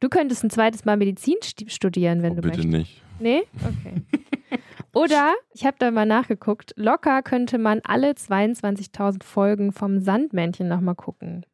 Du 0.00 0.08
könntest 0.08 0.44
ein 0.44 0.50
zweites 0.50 0.84
Mal 0.84 0.96
Medizin 0.96 1.36
studieren, 1.42 2.22
wenn 2.22 2.32
oh, 2.32 2.36
du 2.36 2.42
bitte 2.42 2.66
möchtest. 2.66 2.68
nicht. 2.68 3.02
Nee? 3.18 3.42
Okay. 3.56 4.02
Oder, 4.94 5.34
ich 5.52 5.66
habe 5.66 5.76
da 5.78 5.90
mal 5.90 6.06
nachgeguckt, 6.06 6.72
locker 6.76 7.22
könnte 7.22 7.58
man 7.58 7.80
alle 7.84 8.12
22.000 8.12 9.22
Folgen 9.22 9.72
vom 9.72 10.00
Sandmännchen 10.00 10.68
nochmal 10.68 10.94
gucken. 10.94 11.44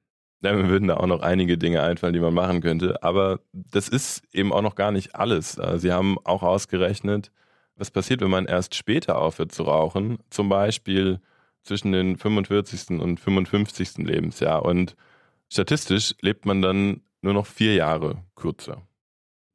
Ja, 0.42 0.52
mir 0.52 0.68
würden 0.68 0.88
da 0.88 0.98
auch 0.98 1.06
noch 1.06 1.20
einige 1.20 1.56
Dinge 1.56 1.82
einfallen, 1.82 2.12
die 2.12 2.20
man 2.20 2.34
machen 2.34 2.60
könnte. 2.60 3.02
Aber 3.02 3.40
das 3.52 3.88
ist 3.88 4.22
eben 4.32 4.52
auch 4.52 4.60
noch 4.60 4.74
gar 4.74 4.92
nicht 4.92 5.14
alles. 5.14 5.58
Äh, 5.58 5.78
Sie 5.78 5.90
haben 5.90 6.18
auch 6.24 6.42
ausgerechnet, 6.42 7.32
was 7.76 7.90
passiert, 7.90 8.20
wenn 8.20 8.30
man 8.30 8.44
erst 8.44 8.74
später 8.74 9.18
aufhört 9.18 9.52
zu 9.52 9.62
rauchen. 9.62 10.18
Zum 10.28 10.50
Beispiel 10.50 11.20
zwischen 11.64 11.92
den 11.92 12.16
45. 12.16 13.00
und 13.00 13.18
55. 13.18 13.98
Lebensjahr. 13.98 14.64
Und 14.64 14.96
statistisch 15.48 16.14
lebt 16.20 16.46
man 16.46 16.62
dann 16.62 17.00
nur 17.22 17.34
noch 17.34 17.46
vier 17.46 17.74
Jahre 17.74 18.22
kürzer. 18.36 18.82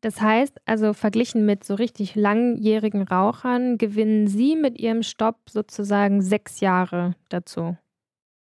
Das 0.01 0.21
heißt, 0.21 0.59
also 0.65 0.93
verglichen 0.93 1.45
mit 1.45 1.63
so 1.63 1.75
richtig 1.75 2.15
langjährigen 2.15 3.03
Rauchern, 3.03 3.77
gewinnen 3.77 4.27
Sie 4.27 4.55
mit 4.55 4.79
Ihrem 4.79 5.03
Stopp 5.03 5.49
sozusagen 5.49 6.21
sechs 6.21 6.61
Jahre 6.61 7.15
dazu. 7.27 7.77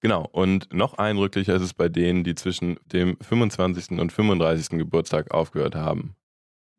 Genau, 0.01 0.27
und 0.31 0.74
noch 0.74 0.95
eindrücklicher 0.95 1.55
ist 1.55 1.62
es 1.62 1.74
bei 1.74 1.88
denen, 1.88 2.24
die 2.24 2.35
zwischen 2.35 2.77
dem 2.85 3.17
25. 3.21 4.00
und 4.00 4.12
35. 4.12 4.77
Geburtstag 4.77 5.33
aufgehört 5.33 5.75
haben. 5.75 6.15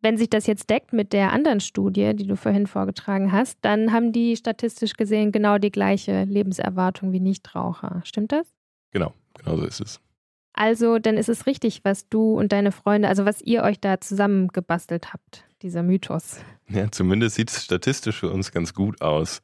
Wenn 0.03 0.19
sich 0.19 0.31
das 0.31 0.47
jetzt 0.47 0.71
deckt 0.71 0.93
mit 0.93 1.13
der 1.13 1.33
anderen 1.33 1.61
Studie, 1.61 2.15
die 2.15 2.27
du 2.27 2.37
vorhin 2.37 2.67
vorgetragen 2.67 3.33
hast, 3.33 3.59
dann 3.63 3.93
haben 3.93 4.13
die 4.13 4.37
statistisch 4.37 4.95
gesehen 4.95 5.33
genau 5.33 5.59
die 5.59 5.71
gleiche 5.71 6.25
Lebenserwartung 6.25 7.13
wie 7.13 7.21
Nichtraucher. 7.21 8.03
Stimmt 8.05 8.33
das? 8.33 8.55
Genau, 8.91 9.13
genau 9.35 9.57
so 9.57 9.65
ist 9.65 9.81
es. 9.81 10.01
Also, 10.53 10.99
dann 10.99 11.19
ist 11.19 11.29
es 11.29 11.47
richtig, 11.47 11.81
was 11.85 12.09
du 12.09 12.33
und 12.33 12.51
deine 12.53 12.73
Freunde, 12.73 13.09
also 13.09 13.27
was 13.27 13.43
ihr 13.43 13.63
euch 13.63 13.79
da 13.79 14.01
zusammengebastelt 14.01 15.13
habt, 15.13 15.45
dieser 15.63 15.83
Mythos. 15.83 16.41
Ja, 16.69 16.91
zumindest 16.91 17.37
sieht 17.37 17.51
es 17.51 17.65
statistisch 17.65 18.21
für 18.21 18.31
uns 18.31 18.53
ganz 18.53 18.73
gut 18.73 19.03
aus. 19.03 19.43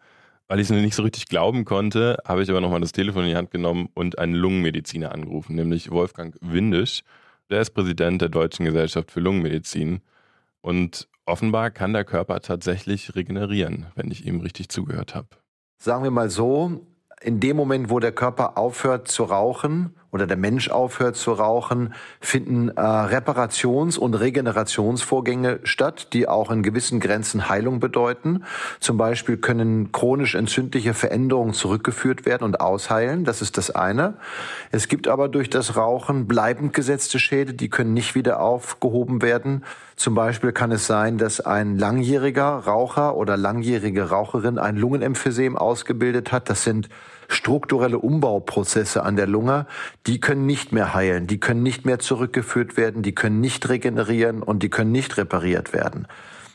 Weil 0.49 0.59
ich 0.61 0.69
es 0.69 0.71
nicht 0.71 0.95
so 0.95 1.03
richtig 1.03 1.29
glauben 1.29 1.65
konnte, 1.65 2.19
habe 2.27 2.43
ich 2.43 2.51
aber 2.51 2.61
nochmal 2.61 2.81
das 2.81 2.93
Telefon 2.93 3.23
in 3.23 3.31
die 3.31 3.37
Hand 3.37 3.51
genommen 3.51 3.89
und 3.95 4.19
einen 4.19 4.35
Lungenmediziner 4.35 5.13
angerufen, 5.13 5.55
nämlich 5.55 5.91
Wolfgang 5.91 6.37
Windisch. 6.41 7.05
Der 7.49 7.61
ist 7.61 7.71
Präsident 7.71 8.21
der 8.21 8.29
Deutschen 8.29 8.67
Gesellschaft 8.67 9.11
für 9.11 9.21
Lungenmedizin. 9.21 10.01
Und 10.63 11.09
offenbar 11.27 11.71
kann 11.71 11.93
der 11.93 12.05
Körper 12.05 12.41
tatsächlich 12.41 13.15
regenerieren, 13.15 13.87
wenn 13.95 14.11
ich 14.11 14.27
ihm 14.27 14.41
richtig 14.41 14.69
zugehört 14.69 15.15
habe. 15.15 15.29
Sagen 15.79 16.05
wir 16.05 16.11
mal 16.11 16.31
so, 16.31 16.87
in 17.21 17.41
dem 17.41 17.57
Moment, 17.57 17.91
wo 17.91 17.99
der 17.99 18.13
Körper 18.13 18.57
aufhört 18.57 19.09
zu 19.09 19.25
rauchen 19.25 19.95
oder 20.13 20.27
der 20.27 20.37
Mensch 20.37 20.69
aufhört 20.69 21.17
zu 21.17 21.33
rauchen, 21.33 21.95
finden 22.21 22.69
äh, 22.69 22.81
Reparations- 22.81 23.99
und 23.99 24.15
Regenerationsvorgänge 24.15 25.61
statt, 25.65 26.09
die 26.13 26.29
auch 26.29 26.51
in 26.51 26.63
gewissen 26.63 27.01
Grenzen 27.01 27.49
Heilung 27.49 27.81
bedeuten. 27.81 28.45
Zum 28.79 28.99
Beispiel 28.99 29.39
können 29.39 29.91
chronisch 29.91 30.35
entzündliche 30.35 30.93
Veränderungen 30.93 31.55
zurückgeführt 31.55 32.27
werden 32.27 32.45
und 32.45 32.61
ausheilen. 32.61 33.25
Das 33.25 33.41
ist 33.41 33.57
das 33.57 33.71
eine. 33.71 34.15
Es 34.71 34.87
gibt 34.87 35.09
aber 35.09 35.29
durch 35.29 35.49
das 35.49 35.77
Rauchen 35.77 36.29
bleibend 36.29 36.75
gesetzte 36.75 37.19
Schäden, 37.19 37.57
die 37.57 37.71
können 37.71 37.95
nicht 37.95 38.15
wieder 38.15 38.41
aufgehoben 38.41 39.23
werden. 39.23 39.65
Zum 39.97 40.15
Beispiel 40.15 40.53
kann 40.53 40.73
es 40.73 40.87
sein, 40.87 41.17
dass 41.17 41.41
ein 41.41 41.79
langjähriger 41.79 42.49
Raucher 42.49 43.17
oder 43.17 43.39
langjährige 43.39 44.11
Raucherin 44.11 44.59
ein 44.59 44.77
Lungenemphysem 44.77 45.57
ausgebildet 45.57 46.33
hat. 46.33 46.51
Das 46.51 46.65
sind 46.65 46.91
strukturelle 47.33 47.99
Umbauprozesse 47.99 49.03
an 49.03 49.17
der 49.17 49.27
Lunge, 49.27 49.67
die 50.07 50.21
können 50.21 50.47
nicht 50.47 50.73
mehr 50.73 50.95
heilen, 50.95 51.27
die 51.27 51.41
können 51.41 51.63
nicht 51.63 51.85
mehr 51.85 51.99
zurückgeführt 51.99 52.77
werden, 52.77 53.03
die 53.03 53.15
können 53.15 53.41
nicht 53.41 53.69
regenerieren 53.69 54.43
und 54.43 54.63
die 54.63 54.71
können 54.71 54.93
nicht 54.93 55.17
repariert 55.17 55.73
werden. 55.73 56.07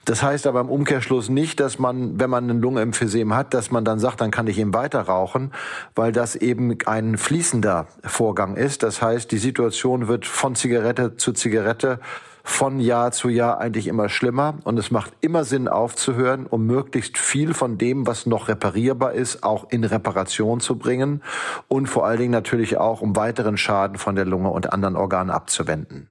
Das 0.07 0.24
heißt 0.24 0.48
aber 0.48 0.62
im 0.62 0.69
Umkehrschluss 0.69 1.27
nicht, 1.27 1.60
dass 1.60 1.79
man, 1.79 2.17
wenn 2.17 2.29
man 2.29 2.50
ein 2.50 2.62
Lungenemphysem 2.62 3.36
hat, 3.36 3.53
dass 3.53 3.72
man 3.72 3.84
dann 3.84 4.00
sagt, 4.00 4.22
dann 4.22 4.31
kann 4.31 4.48
ich 4.48 4.57
eben 4.57 4.74
weiter 4.74 5.01
rauchen, 5.01 5.51
weil 5.96 6.13
das 6.13 6.38
eben 6.38 6.77
ein 6.86 7.17
fließender 7.17 7.88
Vorgang 8.05 8.55
ist. 8.55 8.84
Das 8.84 9.01
heißt, 9.01 9.29
die 9.34 9.38
Situation 9.38 10.07
wird 10.07 10.25
von 10.25 10.55
Zigarette 10.55 11.17
zu 11.17 11.34
Zigarette 11.34 12.00
von 12.48 12.80
Jahr 12.80 13.12
zu 13.12 13.27
Jahr 13.27 13.60
eigentlich 13.60 13.88
immer 13.88 14.08
schlimmer 14.08 14.56
und 14.63 14.80
es 14.80 14.89
macht 14.89 15.12
immer 15.20 15.44
Sinn 15.44 15.68
aufzuhören, 15.68 16.48
um 16.48 16.66
möglichst 16.66 17.18
viel 17.18 17.54
von 17.54 17.77
dem, 17.77 18.08
was 18.08 18.25
noch 18.25 18.48
reparierbar 18.48 19.12
ist, 19.12 19.44
auch 19.44 19.70
in 19.70 19.84
Reparation 19.84 20.62
zu 20.62 20.77
bringen 20.77 21.22
und 21.68 21.88
vor 21.88 22.08
allen 22.08 22.20
Dingen 22.20 22.32
natürlich 22.32 22.77
auch, 22.77 23.01
um 23.01 23.18
weiteren 23.18 23.58
Schaden 23.58 23.98
von 23.98 24.16
der 24.16 24.24
Lunge 24.24 24.50
und 24.50 24.72
anderen 24.72 24.96
Organen 24.96 25.30
abzuwenden. 25.30 26.10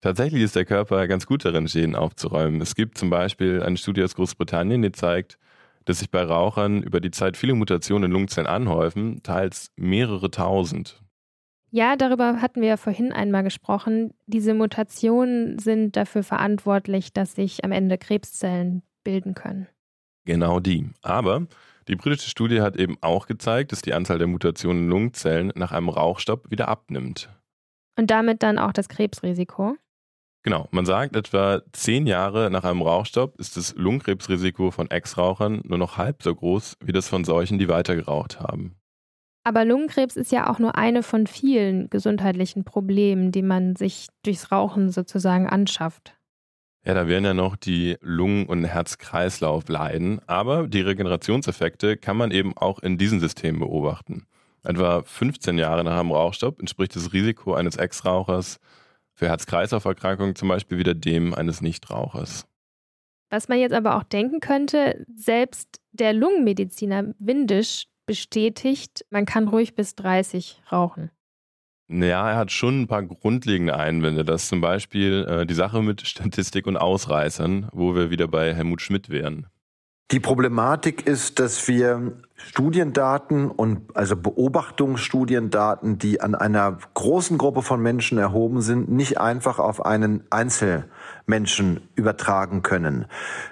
Tatsächlich 0.00 0.42
ist 0.42 0.56
der 0.56 0.64
Körper 0.64 1.06
ganz 1.06 1.26
gut 1.26 1.44
darin, 1.44 1.68
Schäden 1.68 1.94
aufzuräumen. 1.94 2.60
Es 2.60 2.74
gibt 2.74 2.98
zum 2.98 3.08
Beispiel 3.08 3.62
eine 3.62 3.76
Studie 3.76 4.02
aus 4.02 4.16
Großbritannien, 4.16 4.82
die 4.82 4.92
zeigt, 4.92 5.38
dass 5.84 6.00
sich 6.00 6.10
bei 6.10 6.24
Rauchern 6.24 6.82
über 6.82 7.00
die 7.00 7.12
Zeit 7.12 7.36
viele 7.36 7.54
Mutationen 7.54 8.06
in 8.06 8.12
Lungenzellen 8.12 8.48
anhäufen, 8.48 9.22
teils 9.22 9.70
mehrere 9.76 10.30
tausend. 10.30 11.00
Ja, 11.70 11.96
darüber 11.96 12.40
hatten 12.40 12.60
wir 12.60 12.68
ja 12.68 12.76
vorhin 12.76 13.12
einmal 13.12 13.42
gesprochen. 13.42 14.14
Diese 14.26 14.54
Mutationen 14.54 15.58
sind 15.58 15.96
dafür 15.96 16.22
verantwortlich, 16.22 17.12
dass 17.12 17.34
sich 17.34 17.64
am 17.64 17.72
Ende 17.72 17.98
Krebszellen 17.98 18.82
bilden 19.04 19.34
können. 19.34 19.66
Genau 20.24 20.60
die. 20.60 20.88
Aber 21.02 21.46
die 21.88 21.96
britische 21.96 22.30
Studie 22.30 22.60
hat 22.60 22.76
eben 22.76 22.96
auch 23.00 23.26
gezeigt, 23.26 23.72
dass 23.72 23.82
die 23.82 23.94
Anzahl 23.94 24.18
der 24.18 24.26
Mutationen 24.26 24.84
in 24.84 24.90
Lungenzellen 24.90 25.52
nach 25.54 25.72
einem 25.72 25.88
Rauchstopp 25.88 26.50
wieder 26.50 26.68
abnimmt. 26.68 27.30
Und 27.98 28.10
damit 28.10 28.42
dann 28.42 28.58
auch 28.58 28.72
das 28.72 28.88
Krebsrisiko? 28.88 29.76
Genau, 30.44 30.68
man 30.70 30.86
sagt, 30.86 31.16
etwa 31.16 31.62
zehn 31.72 32.06
Jahre 32.06 32.50
nach 32.50 32.64
einem 32.64 32.80
Rauchstopp 32.80 33.38
ist 33.40 33.56
das 33.56 33.74
Lungenkrebsrisiko 33.74 34.70
von 34.70 34.90
Ex-Rauchern 34.90 35.62
nur 35.64 35.78
noch 35.78 35.96
halb 35.96 36.22
so 36.22 36.34
groß 36.34 36.76
wie 36.80 36.92
das 36.92 37.08
von 37.08 37.24
solchen, 37.24 37.58
die 37.58 37.68
weiter 37.68 37.96
geraucht 37.96 38.40
haben. 38.40 38.77
Aber 39.44 39.64
Lungenkrebs 39.64 40.16
ist 40.16 40.32
ja 40.32 40.50
auch 40.50 40.58
nur 40.58 40.76
eine 40.76 41.02
von 41.02 41.26
vielen 41.26 41.88
gesundheitlichen 41.90 42.64
Problemen, 42.64 43.32
die 43.32 43.42
man 43.42 43.76
sich 43.76 44.08
durchs 44.22 44.52
Rauchen 44.52 44.90
sozusagen 44.90 45.48
anschafft. 45.48 46.14
Ja, 46.84 46.94
da 46.94 47.08
werden 47.08 47.24
ja 47.24 47.34
noch 47.34 47.56
die 47.56 47.96
Lungen- 48.00 48.46
und 48.46 48.64
Herz-Kreislauf 48.64 49.68
leiden, 49.68 50.20
aber 50.26 50.68
die 50.68 50.80
Regenerationseffekte 50.80 51.96
kann 51.96 52.16
man 52.16 52.30
eben 52.30 52.56
auch 52.56 52.78
in 52.78 52.98
diesen 52.98 53.20
Systemen 53.20 53.60
beobachten. 53.60 54.26
Etwa 54.64 55.02
15 55.02 55.58
Jahre 55.58 55.84
nach 55.84 55.98
einem 55.98 56.12
Rauchstopp 56.12 56.60
entspricht 56.60 56.94
das 56.96 57.12
Risiko 57.12 57.54
eines 57.54 57.76
Ex-Rauchers 57.76 58.58
für 59.14 59.28
Herz-Kreislauf-Erkrankungen 59.28 60.36
zum 60.36 60.48
Beispiel 60.48 60.78
wieder 60.78 60.94
dem 60.94 61.34
eines 61.34 61.60
Nichtrauchers. 61.60 62.46
Was 63.30 63.48
man 63.48 63.58
jetzt 63.58 63.74
aber 63.74 63.96
auch 63.96 64.04
denken 64.04 64.40
könnte, 64.40 65.04
selbst 65.14 65.80
der 65.92 66.12
Lungenmediziner 66.12 67.14
Windisch 67.18 67.84
bestätigt, 68.08 69.04
man 69.10 69.26
kann 69.26 69.46
ruhig 69.46 69.76
bis 69.76 69.94
30 69.94 70.62
rauchen. 70.72 71.12
Ja, 71.90 72.30
er 72.30 72.36
hat 72.36 72.50
schon 72.50 72.82
ein 72.82 72.86
paar 72.88 73.02
grundlegende 73.02 73.76
Einwände. 73.76 74.24
Das 74.24 74.42
ist 74.42 74.48
zum 74.48 74.60
Beispiel 74.60 75.26
äh, 75.28 75.46
die 75.46 75.54
Sache 75.54 75.82
mit 75.82 76.06
Statistik 76.06 76.66
und 76.66 76.76
Ausreißern, 76.76 77.68
wo 77.72 77.94
wir 77.94 78.10
wieder 78.10 78.26
bei 78.26 78.52
Helmut 78.54 78.82
Schmidt 78.82 79.08
wären. 79.08 79.46
Die 80.10 80.20
Problematik 80.20 81.06
ist, 81.06 81.38
dass 81.38 81.68
wir 81.68 82.14
Studiendaten 82.34 83.50
und 83.50 83.94
also 83.94 84.16
Beobachtungsstudiendaten, 84.16 85.98
die 85.98 86.22
an 86.22 86.34
einer 86.34 86.78
großen 86.94 87.36
Gruppe 87.36 87.60
von 87.60 87.82
Menschen 87.82 88.16
erhoben 88.16 88.62
sind, 88.62 88.90
nicht 88.90 89.18
einfach 89.18 89.58
auf 89.58 89.84
einen 89.84 90.24
Einzelmenschen 90.30 91.82
übertragen 91.94 92.62
können. 92.62 93.04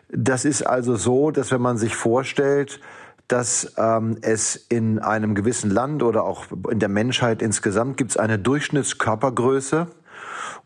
Das 0.08 0.46
ist 0.46 0.62
also 0.62 0.96
so, 0.96 1.30
dass 1.30 1.52
wenn 1.52 1.60
man 1.60 1.76
sich 1.76 1.94
vorstellt, 1.94 2.80
dass 3.28 3.74
ähm, 3.76 4.18
es 4.20 4.56
in 4.56 4.98
einem 4.98 5.34
gewissen 5.34 5.70
Land 5.70 6.02
oder 6.02 6.24
auch 6.24 6.46
in 6.70 6.78
der 6.78 6.88
Menschheit 6.88 7.42
insgesamt 7.42 7.96
gibt 7.96 8.12
es 8.12 8.16
eine 8.16 8.38
Durchschnittskörpergröße. 8.38 9.88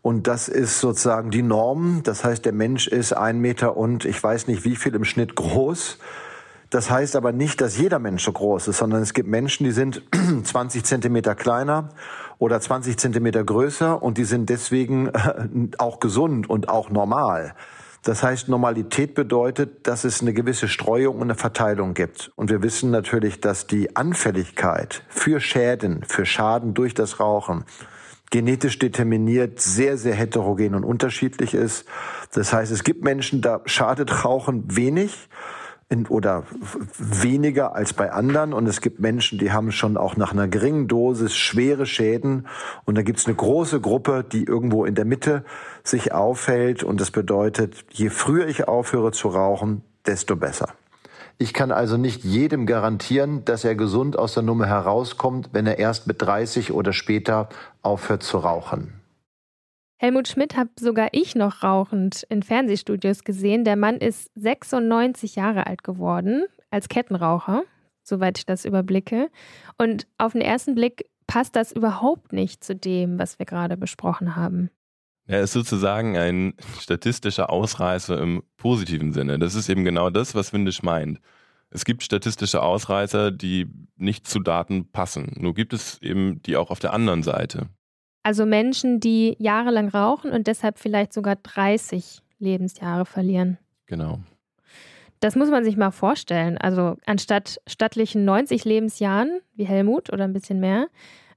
Und 0.02 0.26
das 0.26 0.49
ist 0.49 0.81
sozusagen 0.81 1.31
die 1.31 1.43
Norm. 1.43 2.00
Das 2.05 2.25
heißt, 2.25 2.45
der 2.45 2.52
Mensch 2.52 2.87
ist 2.87 3.12
ein 3.12 3.38
Meter 3.40 3.76
und 3.76 4.05
ich 4.05 4.23
weiß 4.23 4.47
nicht 4.47 4.64
wie 4.64 4.76
viel 4.76 4.95
im 4.95 5.05
Schnitt 5.05 5.35
groß. 5.35 5.99
Das 6.71 6.88
heißt 6.88 7.17
aber 7.17 7.33
nicht, 7.33 7.61
dass 7.61 7.76
jeder 7.76 7.99
Mensch 7.99 8.25
so 8.25 8.33
groß 8.33 8.69
ist, 8.69 8.79
sondern 8.79 9.02
es 9.02 9.12
gibt 9.12 9.29
Menschen, 9.29 9.64
die 9.64 9.73
sind 9.73 10.02
20 10.45 10.85
Zentimeter 10.85 11.35
kleiner 11.35 11.88
oder 12.38 12.61
20 12.61 12.97
Zentimeter 12.97 13.43
größer 13.43 14.00
und 14.00 14.19
die 14.19 14.25
sind 14.25 14.49
deswegen 14.49 15.11
auch 15.79 15.99
gesund 15.99 16.49
und 16.49 16.69
auch 16.69 16.88
normal. 16.88 17.55
Das 18.02 18.23
heißt, 18.23 18.49
Normalität 18.49 19.14
bedeutet, 19.14 19.87
dass 19.87 20.04
es 20.04 20.23
eine 20.23 20.33
gewisse 20.33 20.69
Streuung 20.69 21.16
und 21.16 21.25
eine 21.25 21.35
Verteilung 21.35 21.92
gibt. 21.92 22.33
Und 22.35 22.50
wir 22.50 22.62
wissen 22.62 22.90
natürlich, 22.90 23.40
dass 23.40 23.66
die 23.66 23.95
Anfälligkeit 23.95 25.02
für 25.09 25.40
Schäden, 25.40 26.02
für 26.09 26.25
Schaden 26.25 26.73
durch 26.73 26.95
das 26.95 27.21
Rauchen 27.21 27.64
genetisch 28.30 28.78
determiniert 28.78 29.61
sehr, 29.61 29.99
sehr 29.99 30.14
heterogen 30.14 30.75
und 30.75 30.85
unterschiedlich 30.85 31.52
ist. 31.52 31.85
Das 32.33 32.52
heißt, 32.52 32.73
es 32.73 32.85
gibt 32.85 33.02
Menschen, 33.02 33.42
da 33.42 33.61
schadet 33.66 34.25
Rauchen 34.25 34.64
wenig 34.76 35.28
oder 36.09 36.45
weniger 36.97 37.75
als 37.75 37.92
bei 37.92 38.12
anderen. 38.12 38.52
Und 38.52 38.66
es 38.69 38.80
gibt 38.80 39.00
Menschen, 39.00 39.38
die 39.38 39.50
haben 39.50 39.73
schon 39.73 39.97
auch 39.97 40.16
nach 40.16 40.33
einer 40.33 40.47
geringen 40.47 40.87
Dosis 40.87 41.37
schwere 41.37 41.85
Schäden. 41.85 42.47
Und 42.85 42.97
da 42.97 43.02
gibt 43.02 43.19
es 43.19 43.26
eine 43.26 43.35
große 43.35 43.80
Gruppe, 43.80 44.25
die 44.25 44.45
irgendwo 44.45 44.85
in 44.85 44.95
der 44.95 45.04
Mitte 45.04 45.45
sich 45.84 46.12
aufhält. 46.12 46.82
Und 46.82 47.00
das 47.00 47.10
bedeutet, 47.10 47.84
je 47.90 48.10
früher 48.10 48.46
ich 48.49 48.68
aufhöre 48.68 49.12
zu 49.12 49.28
rauchen, 49.28 49.82
desto 50.06 50.37
besser. 50.37 50.68
Ich 51.38 51.54
kann 51.54 51.72
also 51.72 51.96
nicht 51.96 52.22
jedem 52.22 52.66
garantieren, 52.66 53.44
dass 53.46 53.64
er 53.64 53.75
gesund 53.75 54.18
aus 54.18 54.34
der 54.34 54.42
Nummer 54.42 54.66
herauskommt, 54.66 55.50
wenn 55.52 55.66
er 55.66 55.78
erst 55.78 56.06
mit 56.06 56.20
30 56.20 56.72
oder 56.72 56.92
später 56.92 57.49
aufhört 57.80 58.22
zu 58.22 58.37
rauchen. 58.38 59.00
Helmut 59.99 60.28
Schmidt 60.28 60.56
habe 60.56 60.70
sogar 60.78 61.08
ich 61.12 61.34
noch 61.34 61.62
rauchend 61.62 62.26
in 62.28 62.42
Fernsehstudios 62.42 63.25
gesehen. 63.25 63.64
Der 63.64 63.76
Mann 63.76 63.96
ist 63.96 64.30
96 64.34 65.37
Jahre 65.37 65.66
alt 65.66 65.84
geworden 65.84 66.44
als 66.70 66.88
Kettenraucher, 66.88 67.64
soweit 68.02 68.38
ich 68.38 68.46
das 68.46 68.64
überblicke. 68.64 69.30
Und 69.78 70.06
auf 70.18 70.32
den 70.32 70.40
ersten 70.42 70.75
Blick 70.75 71.06
passt 71.26 71.56
das 71.56 71.72
überhaupt 71.72 72.32
nicht 72.32 72.64
zu 72.64 72.75
dem, 72.75 73.18
was 73.18 73.38
wir 73.38 73.46
gerade 73.46 73.76
besprochen 73.76 74.37
haben. 74.37 74.70
Er 75.27 75.43
ist 75.43 75.53
sozusagen 75.53 76.17
ein 76.17 76.55
statistischer 76.81 77.50
Ausreißer 77.50 78.21
im 78.21 78.43
positiven 78.57 79.12
Sinne. 79.12 79.39
Das 79.39 79.55
ist 79.55 79.69
eben 79.69 79.85
genau 79.85 80.11
das, 80.11 80.35
was 80.35 80.53
Windisch 80.53 80.83
meint. 80.83 81.21
Es 81.71 81.85
gibt 81.85 82.03
statistische 82.03 82.62
Ausreißer, 82.62 83.31
die 83.31 83.69
nicht 83.97 84.27
zu 84.27 84.41
Daten 84.41 84.91
passen. 84.91 85.37
Nur 85.39 85.55
gibt 85.55 85.73
es 85.73 86.03
eben 86.03 86.43
die 86.43 86.57
auch 86.57 86.71
auf 86.71 86.81
der 86.81 86.93
anderen 86.93 87.23
Seite. 87.23 87.69
Also 88.23 88.45
Menschen, 88.45 89.00
die 89.00 89.37
jahrelang 89.39 89.89
rauchen 89.89 90.33
und 90.33 90.47
deshalb 90.47 90.79
vielleicht 90.79 91.12
sogar 91.12 91.37
30 91.37 92.21
Lebensjahre 92.39 93.07
verlieren. 93.07 93.59
Genau. 93.87 94.19
Das 95.21 95.37
muss 95.37 95.50
man 95.50 95.65
sich 95.65 95.77
mal 95.77 95.91
vorstellen. 95.91 96.59
Also 96.59 96.97
anstatt 97.07 97.61
stattlichen 97.67 98.25
90 98.25 98.65
Lebensjahren 98.65 99.41
wie 99.55 99.65
Helmut 99.65 100.12
oder 100.12 100.25
ein 100.25 100.33
bisschen 100.33 100.61
mehr, 100.61 100.89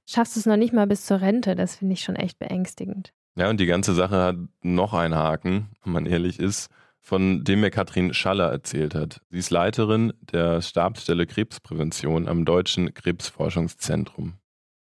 schaffst 0.06 0.36
du 0.36 0.40
es 0.40 0.46
noch 0.46 0.56
nicht 0.56 0.72
mal 0.72 0.86
bis 0.86 1.06
zur 1.06 1.20
Rente. 1.20 1.54
Das 1.54 1.76
finde 1.76 1.92
ich 1.92 2.02
schon 2.02 2.16
echt 2.16 2.38
beängstigend. 2.38 3.12
Ja, 3.36 3.50
und 3.50 3.58
die 3.58 3.66
ganze 3.66 3.94
Sache 3.94 4.22
hat 4.22 4.36
noch 4.62 4.94
einen 4.94 5.14
Haken, 5.14 5.70
wenn 5.82 5.92
man 5.92 6.06
ehrlich 6.06 6.38
ist, 6.38 6.70
von 7.00 7.44
dem 7.44 7.60
mir 7.60 7.70
Katrin 7.70 8.14
Schaller 8.14 8.50
erzählt 8.50 8.94
hat. 8.94 9.20
Sie 9.28 9.38
ist 9.38 9.50
Leiterin 9.50 10.12
der 10.20 10.62
Stabsstelle 10.62 11.26
Krebsprävention 11.26 12.28
am 12.28 12.44
Deutschen 12.44 12.94
Krebsforschungszentrum. 12.94 14.34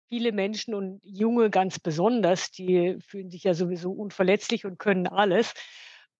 Viele 0.09 0.31
Menschen 0.33 0.75
und 0.75 1.01
Junge 1.03 1.51
ganz 1.51 1.81
besonders, 1.81 2.53
die 2.53 2.99
fühlen 3.05 3.31
sich 3.31 3.43
ja 3.43 3.55
sowieso 3.55 3.91
unverletzlich 3.91 4.65
und 4.65 4.79
können 4.79 5.09
alles 5.09 5.55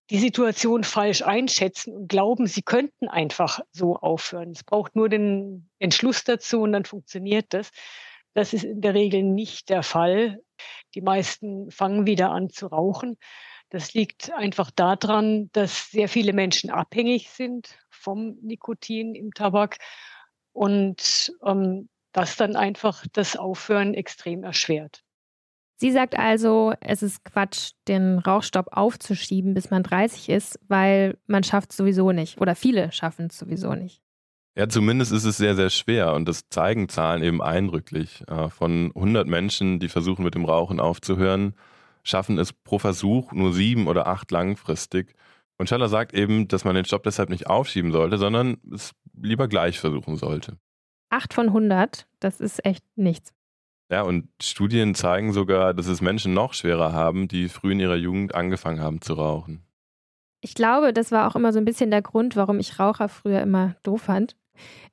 die 0.09 0.19
Situation 0.19 0.83
falsch 0.83 1.21
einschätzen 1.21 1.93
und 1.93 2.07
glauben, 2.07 2.47
sie 2.47 2.61
könnten 2.61 3.07
einfach 3.07 3.59
so 3.71 3.97
aufhören. 3.97 4.51
Es 4.51 4.63
braucht 4.63 4.95
nur 4.95 5.09
den 5.09 5.69
Entschluss 5.79 6.23
dazu 6.23 6.61
und 6.61 6.71
dann 6.71 6.85
funktioniert 6.85 7.53
das. 7.53 7.71
Das 8.37 8.53
ist 8.53 8.65
in 8.65 8.81
der 8.81 8.93
Regel 8.93 9.23
nicht 9.23 9.67
der 9.67 9.81
Fall. 9.81 10.43
Die 10.93 11.01
meisten 11.01 11.71
fangen 11.71 12.05
wieder 12.05 12.29
an 12.29 12.51
zu 12.51 12.67
rauchen. 12.67 13.17
Das 13.71 13.95
liegt 13.95 14.31
einfach 14.31 14.69
daran, 14.69 15.49
dass 15.53 15.89
sehr 15.89 16.07
viele 16.07 16.33
Menschen 16.33 16.69
abhängig 16.69 17.31
sind 17.31 17.79
vom 17.89 18.37
Nikotin 18.43 19.15
im 19.15 19.33
Tabak 19.33 19.79
und 20.53 21.33
ähm, 21.43 21.89
das 22.11 22.35
dann 22.35 22.55
einfach 22.55 23.07
das 23.11 23.35
Aufhören 23.37 23.95
extrem 23.95 24.43
erschwert. 24.43 25.01
Sie 25.77 25.91
sagt 25.91 26.15
also, 26.15 26.75
es 26.79 27.01
ist 27.01 27.25
Quatsch, 27.25 27.71
den 27.87 28.19
Rauchstopp 28.19 28.67
aufzuschieben, 28.69 29.55
bis 29.55 29.71
man 29.71 29.81
30 29.81 30.29
ist, 30.29 30.59
weil 30.67 31.17
man 31.25 31.43
schafft 31.43 31.71
es 31.71 31.77
sowieso 31.77 32.11
nicht 32.11 32.39
oder 32.39 32.53
viele 32.53 32.91
schaffen 32.91 33.29
es 33.31 33.39
sowieso 33.39 33.73
nicht. 33.73 34.03
Ja, 34.57 34.67
zumindest 34.67 35.11
ist 35.11 35.25
es 35.25 35.37
sehr, 35.37 35.55
sehr 35.55 35.69
schwer 35.69 36.15
und 36.15 36.27
das 36.27 36.49
zeigen 36.49 36.89
Zahlen 36.89 37.21
eben 37.21 37.43
eindrücklich. 37.43 38.23
Äh, 38.27 38.49
von 38.49 38.91
100 38.95 39.27
Menschen, 39.27 39.79
die 39.79 39.87
versuchen 39.87 40.23
mit 40.23 40.33
dem 40.33 40.45
Rauchen 40.45 40.79
aufzuhören, 40.79 41.53
schaffen 42.01 42.39
es 42.39 42.53
pro 42.53 42.79
Versuch 42.79 43.33
nur 43.33 43.53
sieben 43.53 43.87
oder 43.87 44.07
acht 44.07 44.31
langfristig. 44.31 45.13
Und 45.59 45.69
Schaller 45.69 45.89
sagt 45.89 46.15
eben, 46.15 46.47
dass 46.47 46.65
man 46.65 46.73
den 46.73 46.85
Stopp 46.85 47.03
deshalb 47.03 47.29
nicht 47.29 47.45
aufschieben 47.45 47.91
sollte, 47.91 48.17
sondern 48.17 48.57
es 48.73 48.93
lieber 49.13 49.47
gleich 49.47 49.79
versuchen 49.79 50.17
sollte. 50.17 50.57
Acht 51.11 51.35
von 51.35 51.49
100, 51.49 52.07
das 52.19 52.41
ist 52.41 52.65
echt 52.65 52.83
nichts. 52.95 53.35
Ja, 53.91 54.01
und 54.01 54.27
Studien 54.41 54.95
zeigen 54.95 55.33
sogar, 55.33 55.75
dass 55.75 55.85
es 55.85 56.01
Menschen 56.01 56.33
noch 56.33 56.55
schwerer 56.55 56.93
haben, 56.93 57.27
die 57.27 57.47
früh 57.47 57.73
in 57.73 57.79
ihrer 57.79 57.95
Jugend 57.95 58.33
angefangen 58.33 58.81
haben 58.81 59.01
zu 59.01 59.13
rauchen. 59.13 59.61
Ich 60.41 60.55
glaube, 60.55 60.93
das 60.93 61.11
war 61.11 61.27
auch 61.27 61.35
immer 61.35 61.53
so 61.53 61.59
ein 61.59 61.65
bisschen 61.65 61.91
der 61.91 62.01
Grund, 62.01 62.35
warum 62.35 62.59
ich 62.59 62.79
Raucher 62.79 63.07
früher 63.07 63.41
immer 63.41 63.75
doof 63.83 64.01
fand. 64.01 64.35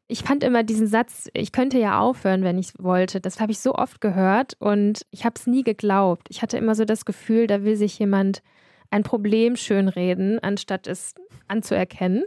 Ich 0.06 0.22
fand 0.22 0.44
immer 0.44 0.62
diesen 0.62 0.86
Satz, 0.86 1.28
ich 1.32 1.52
könnte 1.52 1.78
ja 1.78 1.98
aufhören, 1.98 2.42
wenn 2.42 2.58
ich 2.58 2.72
wollte. 2.78 3.20
Das 3.20 3.40
habe 3.40 3.52
ich 3.52 3.58
so 3.58 3.74
oft 3.74 4.00
gehört 4.00 4.54
und 4.58 5.06
ich 5.10 5.24
habe 5.24 5.34
es 5.36 5.46
nie 5.46 5.62
geglaubt. 5.62 6.28
Ich 6.30 6.42
hatte 6.42 6.58
immer 6.58 6.74
so 6.74 6.84
das 6.84 7.04
Gefühl, 7.04 7.46
da 7.46 7.64
will 7.64 7.76
sich 7.76 7.98
jemand 7.98 8.42
ein 8.90 9.02
Problem 9.02 9.56
schönreden, 9.56 10.38
anstatt 10.40 10.86
es 10.86 11.14
anzuerkennen. 11.48 12.24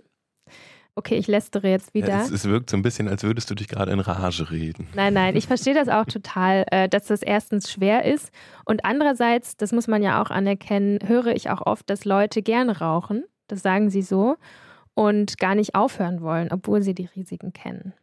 Okay, 0.97 1.15
ich 1.15 1.27
lästere 1.27 1.69
jetzt 1.69 1.93
wieder. 1.93 2.07
Ja, 2.07 2.21
es, 2.23 2.31
es, 2.31 2.45
wirkt 2.45 2.71
so 2.71 2.75
ein 2.75 2.81
bisschen, 2.81 3.07
als 3.07 3.21
würdest 3.21 3.51
du 3.51 3.53
dich 3.53 3.67
gerade 3.67 3.91
in 3.91 3.99
Rage 3.99 4.49
reden. 4.49 4.87
Nein, 4.95 5.13
nein, 5.13 5.35
ich 5.35 5.45
verstehe 5.45 5.75
das 5.75 5.89
auch 5.89 6.05
total, 6.11 6.65
äh, 6.71 6.89
dass 6.89 7.05
das 7.05 7.21
erstens 7.21 7.71
schwer 7.71 8.03
ist. 8.03 8.31
Und 8.65 8.83
andererseits, 8.83 9.55
das 9.57 9.71
muss 9.71 9.87
man 9.87 10.01
ja 10.01 10.19
auch 10.19 10.31
anerkennen, 10.31 10.97
höre 11.05 11.27
ich 11.27 11.51
auch 11.51 11.61
oft, 11.63 11.87
dass 11.91 12.03
Leute 12.03 12.41
gerne 12.41 12.79
rauchen. 12.79 13.23
Das 13.47 13.61
sagen 13.61 13.91
sie 13.91 14.01
so. 14.01 14.37
Und 14.97 15.37
gar 15.37 15.53
nicht 15.53 15.75
aufhören 15.75 16.21
wollen, 16.21 16.51
obwohl 16.51 16.81
sie 16.81 16.95
die 16.95 17.05
Risiken 17.05 17.53
kennen. 17.53 17.93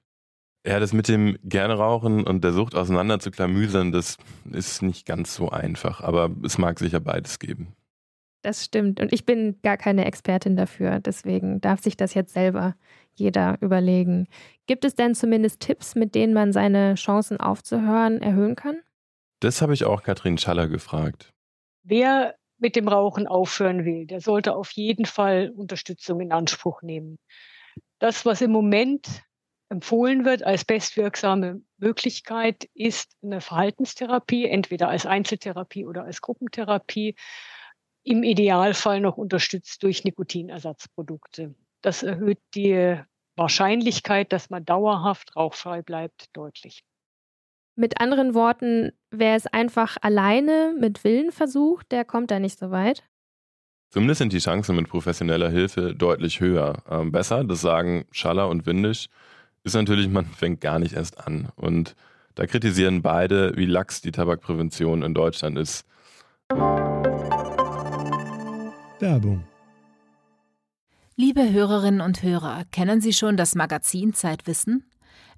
Ja, 0.65 0.79
das 0.79 0.93
mit 0.93 1.09
dem 1.09 1.37
gerne 1.43 1.75
rauchen 1.75 2.25
und 2.25 2.45
der 2.45 2.53
Sucht 2.53 2.77
auseinander 2.77 3.19
zu 3.19 3.33
klamüsern, 3.33 3.91
das 3.91 4.17
ist 4.53 4.81
nicht 4.81 5.05
ganz 5.05 5.35
so 5.35 5.51
einfach. 5.51 6.01
Aber 6.01 6.31
es 6.45 6.57
mag 6.57 6.79
sicher 6.79 7.01
beides 7.01 7.41
geben. 7.41 7.75
Das 8.43 8.65
stimmt. 8.65 9.01
Und 9.01 9.13
ich 9.13 9.27
bin 9.27 9.59
gar 9.63 9.77
keine 9.77 10.05
Expertin 10.05 10.55
dafür. 10.55 11.01
Deswegen 11.01 11.61
darf 11.61 11.83
sich 11.83 11.97
das 11.97 12.15
jetzt 12.15 12.33
selber 12.33 12.77
jeder 13.15 13.57
überlegen. 13.61 14.29
Gibt 14.69 14.85
es 14.85 14.95
denn 14.95 15.17
zumindest 15.17 15.59
Tipps, 15.59 15.97
mit 15.97 16.15
denen 16.15 16.33
man 16.33 16.53
seine 16.53 16.95
Chancen 16.95 17.41
aufzuhören 17.41 18.23
erhöhen 18.23 18.55
kann? 18.55 18.77
Das 19.41 19.63
habe 19.63 19.75
ich 19.75 19.85
auch 19.85 20.05
Katrin 20.05 20.39
Schaller 20.39 20.69
gefragt. 20.69 21.33
Wer 21.83 22.37
mit 22.65 22.77
dem 22.77 22.89
Rauchen 22.89 23.27
aufhören 23.27 23.85
will, 23.85 24.07
der 24.07 24.23
sollte 24.23 24.57
auf 24.57 24.71
jeden 24.71 25.05
Fall 25.05 25.53
Unterstützung 25.55 26.23
in 26.23 26.33
Anspruch 26.33 26.81
nehmen. 26.81 27.19
Das, 27.99 28.25
was 28.25 28.41
im 28.41 28.53
Moment 28.53 29.23
empfohlen 29.69 30.25
wird 30.25 30.43
als 30.45 30.65
bestwirksame 30.65 31.61
Möglichkeit, 31.77 32.65
ist 32.73 33.19
eine 33.23 33.43
Verhaltenstherapie, 33.43 34.47
entweder 34.47 34.89
als 34.89 35.05
Einzeltherapie 35.05 35.85
oder 35.85 36.05
als 36.05 36.23
Gruppentherapie 36.23 37.17
im 38.03 38.23
Idealfall 38.23 39.01
noch 39.01 39.19
unterstützt 39.19 39.83
durch 39.83 40.05
Nikotinersatzprodukte. 40.05 41.55
Das 41.83 42.03
erhöht 42.03 42.41
die 42.55 42.99
Wahrscheinlichkeit, 43.37 44.33
dass 44.33 44.49
man 44.49 44.65
dauerhaft 44.65 45.37
rauchfrei 45.37 45.83
bleibt, 45.83 46.35
deutlich. 46.35 46.83
Mit 47.77 48.01
anderen 48.01 48.35
Worten, 48.35 48.93
wer 49.11 49.35
es 49.35 49.49
einfach 49.49 49.97
alleine 50.01 50.75
mit 50.79 51.03
Willen 51.03 51.33
versucht, 51.33 51.91
der 51.91 52.05
kommt 52.05 52.31
da 52.31 52.39
nicht 52.39 52.57
so 52.57 52.71
weit. 52.71 53.03
Zumindest 53.91 54.19
sind 54.19 54.33
die 54.33 54.39
Chancen 54.39 54.77
mit 54.77 54.89
professioneller 54.89 55.51
Hilfe 55.51 55.93
deutlich 55.95 56.39
höher. 56.41 56.85
Ähm, 56.89 57.11
besser, 57.11 57.43
das 57.43 57.61
sagen 57.61 58.05
Schaller 58.13 58.49
und 58.49 58.67
Windisch, 58.67 59.09
ist 59.65 59.75
natürlich, 59.75 60.09
man 60.09 60.25
fängt 60.37 60.61
gar 60.61 60.79
nicht 60.79 60.95
erst 60.95 61.27
an. 61.27 61.49
Und 61.57 61.97
da 62.37 62.47
kritisieren 62.47 63.03
beide, 63.03 63.57
wie 63.57 63.67
lax 63.67 64.01
die 64.01 64.13
Tabakprävention 64.13 65.03
in 65.03 65.15
Deutschland 65.15 65.59
ist. 65.59 65.85
Werbung. 69.01 69.45
Liebe 71.17 71.53
Hörerinnen 71.53 72.01
und 72.01 72.23
Hörer, 72.23 72.65
kennen 72.71 73.01
Sie 73.01 73.13
schon 73.13 73.37
das 73.37 73.57
Magazin 73.57 74.15
Zeitwissen? 74.15 74.85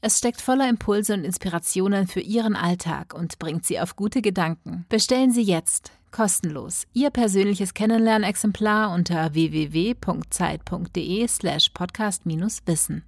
Es 0.00 0.18
steckt 0.18 0.42
voller 0.42 0.68
Impulse 0.68 1.14
und 1.14 1.24
Inspirationen 1.24 2.06
für 2.06 2.20
Ihren 2.20 2.54
Alltag 2.54 3.14
und 3.14 3.38
bringt 3.38 3.64
Sie 3.64 3.80
auf 3.80 3.96
gute 3.96 4.20
Gedanken. 4.20 4.84
Bestellen 4.88 5.32
Sie 5.32 5.42
jetzt 5.42 5.90
kostenlos 6.10 6.84
Ihr 6.92 7.08
persönliches 7.10 7.72
Kennenlernexemplar 7.74 8.94
unter 8.94 9.34
www.zeit.de/slash 9.34 11.70
podcast-wissen. 11.70 13.04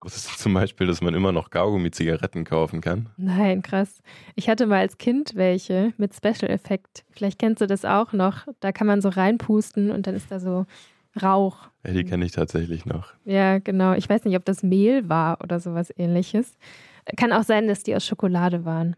Wusstest 0.00 0.32
du 0.32 0.36
zum 0.36 0.54
Beispiel, 0.54 0.86
dass 0.86 1.00
man 1.00 1.14
immer 1.14 1.32
noch 1.32 1.50
Kaugummi-Zigaretten 1.50 2.44
kaufen 2.44 2.80
kann? 2.80 3.08
Nein, 3.16 3.62
krass. 3.62 4.00
Ich 4.36 4.48
hatte 4.48 4.66
mal 4.66 4.78
als 4.78 4.98
Kind 4.98 5.32
welche 5.34 5.92
mit 5.96 6.14
Special-Effekt. 6.14 7.04
Vielleicht 7.10 7.38
kennst 7.38 7.60
du 7.60 7.66
das 7.66 7.84
auch 7.84 8.12
noch. 8.12 8.46
Da 8.60 8.72
kann 8.72 8.86
man 8.86 9.00
so 9.00 9.08
reinpusten 9.08 9.90
und 9.90 10.06
dann 10.06 10.14
ist 10.14 10.30
da 10.30 10.38
so 10.38 10.66
Rauch. 11.18 11.68
Ja, 11.84 11.92
die 11.92 12.04
kenne 12.04 12.24
ich 12.24 12.32
tatsächlich 12.32 12.86
noch. 12.86 13.12
Ja, 13.24 13.58
genau. 13.58 13.94
Ich 13.94 14.08
weiß 14.08 14.24
nicht, 14.24 14.36
ob 14.36 14.44
das 14.44 14.62
Mehl 14.62 15.08
war 15.08 15.40
oder 15.42 15.60
sowas 15.60 15.92
ähnliches. 15.96 16.56
Kann 17.16 17.32
auch 17.32 17.44
sein, 17.44 17.68
dass 17.68 17.82
die 17.82 17.94
aus 17.94 18.06
Schokolade 18.06 18.64
waren. 18.64 18.96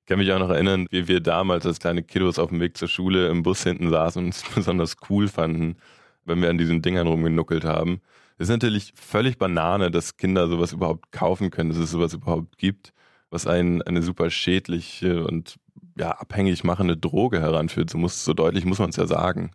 Ich 0.00 0.08
kann 0.08 0.18
mich 0.18 0.30
auch 0.32 0.38
noch 0.38 0.50
erinnern, 0.50 0.86
wie 0.90 1.08
wir 1.08 1.20
damals 1.20 1.66
als 1.66 1.80
kleine 1.80 2.02
Kiddos 2.02 2.38
auf 2.38 2.50
dem 2.50 2.60
Weg 2.60 2.76
zur 2.76 2.88
Schule 2.88 3.28
im 3.28 3.42
Bus 3.42 3.62
hinten 3.64 3.90
saßen 3.90 4.24
und 4.24 4.34
es 4.34 4.44
besonders 4.54 4.96
cool 5.10 5.28
fanden, 5.28 5.76
wenn 6.24 6.40
wir 6.40 6.50
an 6.50 6.58
diesen 6.58 6.82
Dingern 6.82 7.06
rumgenuckelt 7.06 7.64
haben. 7.64 8.00
Es 8.38 8.44
ist 8.44 8.50
natürlich 8.50 8.92
völlig 8.94 9.38
Banane, 9.38 9.90
dass 9.90 10.16
Kinder 10.16 10.48
sowas 10.48 10.72
überhaupt 10.72 11.10
kaufen 11.10 11.50
können, 11.50 11.70
dass 11.70 11.78
es 11.78 11.90
sowas 11.90 12.12
überhaupt 12.12 12.58
gibt, 12.58 12.92
was 13.30 13.46
einen 13.46 13.82
eine 13.82 14.02
super 14.02 14.30
schädliche 14.30 15.26
und 15.26 15.56
ja, 15.98 16.10
abhängig 16.10 16.62
machende 16.62 16.96
Droge 16.96 17.40
heranführt. 17.40 17.90
So, 17.90 17.98
muss, 17.98 18.24
so 18.24 18.34
deutlich 18.34 18.64
muss 18.64 18.78
man 18.78 18.90
es 18.90 18.96
ja 18.96 19.06
sagen. 19.06 19.50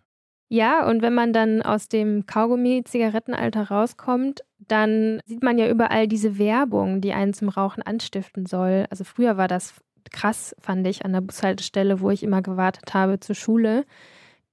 Ja, 0.54 0.86
und 0.86 1.02
wenn 1.02 1.14
man 1.14 1.32
dann 1.32 1.62
aus 1.62 1.88
dem 1.88 2.26
Kaugummi-Zigarettenalter 2.26 3.70
rauskommt, 3.70 4.42
dann 4.60 5.22
sieht 5.26 5.44
man 5.44 5.58
ja 5.58 5.70
überall 5.70 6.10
diese 6.10 6.38
Werbung, 6.38 7.00
die 7.00 7.14
einen 7.14 7.34
zum 7.34 7.48
Rauchen 7.48 7.82
anstiften 7.82 8.46
soll. 8.46 8.86
Also 8.90 9.06
früher 9.06 9.38
war 9.38 9.48
das 9.48 9.76
krass, 10.12 10.54
fand 10.60 10.86
ich, 10.88 11.06
an 11.06 11.14
der 11.14 11.22
Bushaltestelle, 11.22 12.02
wo 12.02 12.10
ich 12.10 12.22
immer 12.22 12.42
gewartet 12.42 12.94
habe 12.94 13.20
zur 13.22 13.36
Schule 13.36 13.86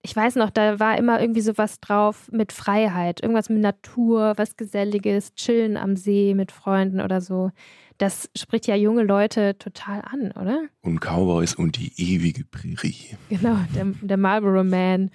ich 0.03 0.15
weiß 0.15 0.37
noch, 0.37 0.51
da 0.51 0.79
war 0.79 0.97
immer 0.97 1.21
irgendwie 1.21 1.41
sowas 1.41 1.81
drauf 1.81 2.31
mit 2.31 2.53
Freiheit, 2.53 3.21
irgendwas 3.21 3.49
mit 3.49 3.61
Natur, 3.61 4.35
was 4.37 4.57
Geselliges, 4.57 5.35
chillen 5.35 5.77
am 5.77 5.97
See 5.97 6.35
mit 6.35 6.53
Freunden 6.53 7.01
oder 7.01 7.21
so. 7.21 7.51
Das 7.99 8.31
spricht 8.37 8.69
ja 8.69 8.77
junge 8.77 9.03
Leute 9.03 9.59
total 9.59 10.03
an, 10.03 10.31
oder? 10.33 10.63
Und 10.83 11.01
Cowboys 11.01 11.55
und 11.55 11.79
die 11.79 11.93
ewige 11.97 12.45
Prärie. 12.45 13.17
Genau, 13.29 13.57
der, 13.75 13.87
der 14.01 14.17
Marlboro 14.17 14.63
Man. 14.63 15.11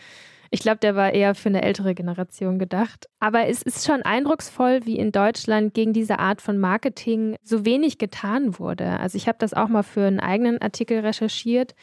Ich 0.53 0.59
glaube, 0.59 0.77
der 0.77 0.95
war 0.95 1.11
eher 1.11 1.33
für 1.33 1.49
eine 1.49 1.63
ältere 1.63 1.95
Generation 1.95 2.59
gedacht. 2.59 3.09
Aber 3.19 3.47
es 3.47 3.63
ist 3.63 3.87
schon 3.87 4.03
eindrucksvoll, 4.03 4.81
wie 4.85 4.99
in 4.99 5.11
Deutschland 5.11 5.73
gegen 5.73 5.93
diese 5.93 6.19
Art 6.19 6.43
von 6.43 6.59
Marketing 6.59 7.37
so 7.41 7.65
wenig 7.65 7.97
getan 7.97 8.59
wurde. 8.59 8.99
Also 8.99 9.17
ich 9.17 9.27
habe 9.27 9.39
das 9.39 9.55
auch 9.55 9.67
mal 9.67 9.81
für 9.81 10.05
einen 10.05 10.19
eigenen 10.19 10.61
Artikel 10.61 10.99
recherchiert. 10.99 11.73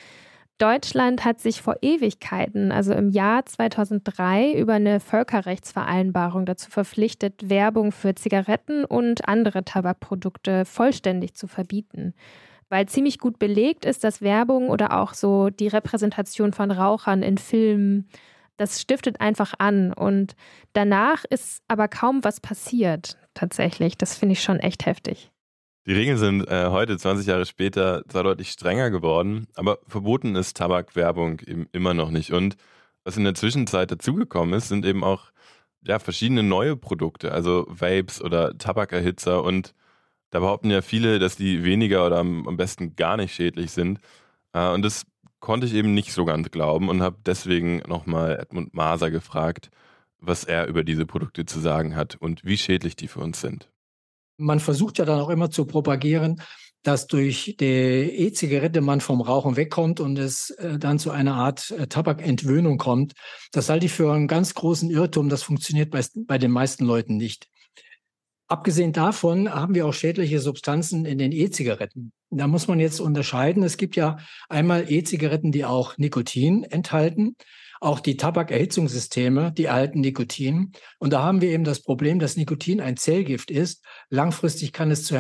Deutschland 0.59 1.25
hat 1.25 1.41
sich 1.41 1.63
vor 1.63 1.79
Ewigkeiten, 1.83 2.71
also 2.71 2.93
im 2.93 3.11
Jahr 3.11 3.45
2003, 3.45 4.53
über 4.53 4.75
eine 4.75 5.01
Völkerrechtsvereinbarung 5.01 6.47
dazu 6.47 6.71
verpflichtet, 6.71 7.51
Werbung 7.51 7.91
für 7.91 8.15
Zigaretten 8.15 8.85
und 8.85 9.27
andere 9.27 9.65
Tabakprodukte 9.65 10.65
vollständig 10.65 11.35
zu 11.35 11.49
verbieten. 11.49 12.15
Weil 12.69 12.87
ziemlich 12.87 13.19
gut 13.19 13.41
belegt 13.41 13.85
ist, 13.85 14.05
dass 14.05 14.23
Werbung 14.23 14.69
oder 14.69 14.97
auch 15.01 15.13
so 15.15 15.51
die 15.51 15.67
Repräsentation 15.67 16.53
von 16.53 16.71
Rauchern 16.71 17.25
in 17.25 17.37
Filmen, 17.37 18.09
das 18.61 18.81
stiftet 18.81 19.21
einfach 19.21 19.55
an. 19.59 19.93
Und 19.93 20.35
danach 20.75 21.25
ist 21.25 21.63
aber 21.67 21.89
kaum 21.89 22.23
was 22.23 22.41
passiert, 22.41 23.17
tatsächlich. 23.35 23.97
Das 23.97 24.17
finde 24.17 24.35
ich 24.35 24.43
schon 24.43 24.61
echt 24.61 24.87
heftig. 24.87 25.31
Die 25.87 25.95
Regeln 25.95 26.19
sind 26.19 26.47
äh, 26.47 26.67
heute, 26.69 26.99
20 26.99 27.27
Jahre 27.27 27.47
später, 27.47 28.05
zwar 28.09 28.23
deutlich 28.23 28.51
strenger 28.51 28.91
geworden, 28.91 29.47
aber 29.55 29.79
verboten 29.89 30.37
ist 30.37 30.59
Tabakwerbung 30.59 31.41
eben 31.41 31.69
immer 31.73 31.95
noch 31.95 32.11
nicht. 32.11 32.33
Und 32.33 32.57
was 33.03 33.17
in 33.17 33.25
der 33.25 33.35
Zwischenzeit 33.35 33.91
dazugekommen 33.91 34.53
ist, 34.55 34.69
sind 34.69 34.85
eben 34.85 35.03
auch 35.03 35.33
ja, 35.83 35.99
verschiedene 35.99 36.43
neue 36.43 36.77
Produkte, 36.77 37.33
also 37.33 37.67
Vapes 37.67 38.21
oder 38.21 38.59
Tabakerhitzer. 38.59 39.43
Und 39.43 39.75
da 40.29 40.41
behaupten 40.41 40.71
ja 40.71 40.83
viele, 40.83 41.19
dass 41.19 41.37
die 41.37 41.65
weniger 41.65 42.07
oder 42.07 42.19
am, 42.19 42.47
am 42.47 42.59
besten 42.59 42.95
gar 42.95 43.17
nicht 43.17 43.35
schädlich 43.35 43.71
sind. 43.71 44.01
Äh, 44.53 44.69
und 44.69 44.83
das 44.83 45.07
konnte 45.41 45.67
ich 45.67 45.75
eben 45.75 45.95
nicht 45.95 46.13
so 46.13 46.25
ganz 46.25 46.51
glauben 46.51 46.89
und 46.89 47.03
habe 47.03 47.17
deswegen 47.27 47.79
nochmal 47.89 48.39
Edmund 48.39 48.75
Maser 48.75 49.11
gefragt, 49.11 49.71
was 50.19 50.45
er 50.45 50.67
über 50.67 50.85
diese 50.85 51.07
Produkte 51.07 51.47
zu 51.47 51.61
sagen 51.61 51.97
hat 51.97 52.17
und 52.17 52.45
wie 52.45 52.59
schädlich 52.59 52.97
die 52.97 53.09
für 53.09 53.21
uns 53.21 53.41
sind 53.41 53.71
man 54.41 54.59
versucht 54.59 54.99
ja 54.99 55.05
dann 55.05 55.21
auch 55.21 55.29
immer 55.29 55.51
zu 55.51 55.67
propagieren, 55.67 56.43
dass 56.83 57.07
durch 57.07 57.57
die 57.61 57.67
E-Zigarette 57.67 58.81
man 58.81 59.03
vom 59.03 59.21
Rauchen 59.21 59.57
wegkommt 59.57 60.01
und 60.01 60.19
es 60.19 60.51
äh, 60.51 60.79
dann 60.79 60.99
zu 60.99 61.11
einer 61.11 61.35
Art 61.35 61.71
äh, 61.73 61.87
Tabakentwöhnung 61.87 62.79
kommt. 62.79 63.13
Das 63.53 63.69
halte 63.69 63.87
ich 63.87 63.93
für 63.93 64.13
einen 64.13 64.29
ganz 64.29 64.55
großen 64.55 64.91
Irrtum. 64.91 65.29
Das 65.29 65.43
funktioniert 65.43 65.91
bei, 65.91 66.03
bei 66.27 66.39
den 66.39 66.51
meisten 66.51 66.87
Leuten 66.87 67.19
nicht. 67.19 67.49
Abgesehen 68.51 68.93
davon 68.93 69.55
haben 69.55 69.77
wir 69.77 69.87
auch 69.87 69.95
schädliche 69.95 70.41
Substanzen 70.41 71.05
in 71.05 71.19
den 71.19 71.31
E-Zigaretten. 71.31 72.11
Da 72.31 72.49
muss 72.49 72.67
man 72.67 72.81
jetzt 72.81 72.99
unterscheiden. 72.99 73.63
Es 73.63 73.77
gibt 73.77 73.95
ja 73.95 74.17
einmal 74.49 74.91
E-Zigaretten, 74.91 75.53
die 75.53 75.65
auch 75.65 75.97
Nikotin 75.99 76.65
enthalten. 76.65 77.37
Auch 77.81 78.01
die 78.01 78.17
Tabakerhitzungssysteme, 78.17 79.53
die 79.53 79.67
erhalten 79.67 80.01
Nikotin. 80.01 80.73
Und 80.99 81.13
da 81.13 81.23
haben 81.23 81.41
wir 81.41 81.51
eben 81.51 81.63
das 81.63 81.81
Problem, 81.81 82.19
dass 82.19 82.37
Nikotin 82.37 82.81
ein 82.81 82.97
Zellgift 82.97 83.53
ist. 83.53 83.85
Langfristig 84.09 84.73
kann 84.73 84.91
es 84.91 85.05
zu 85.05 85.15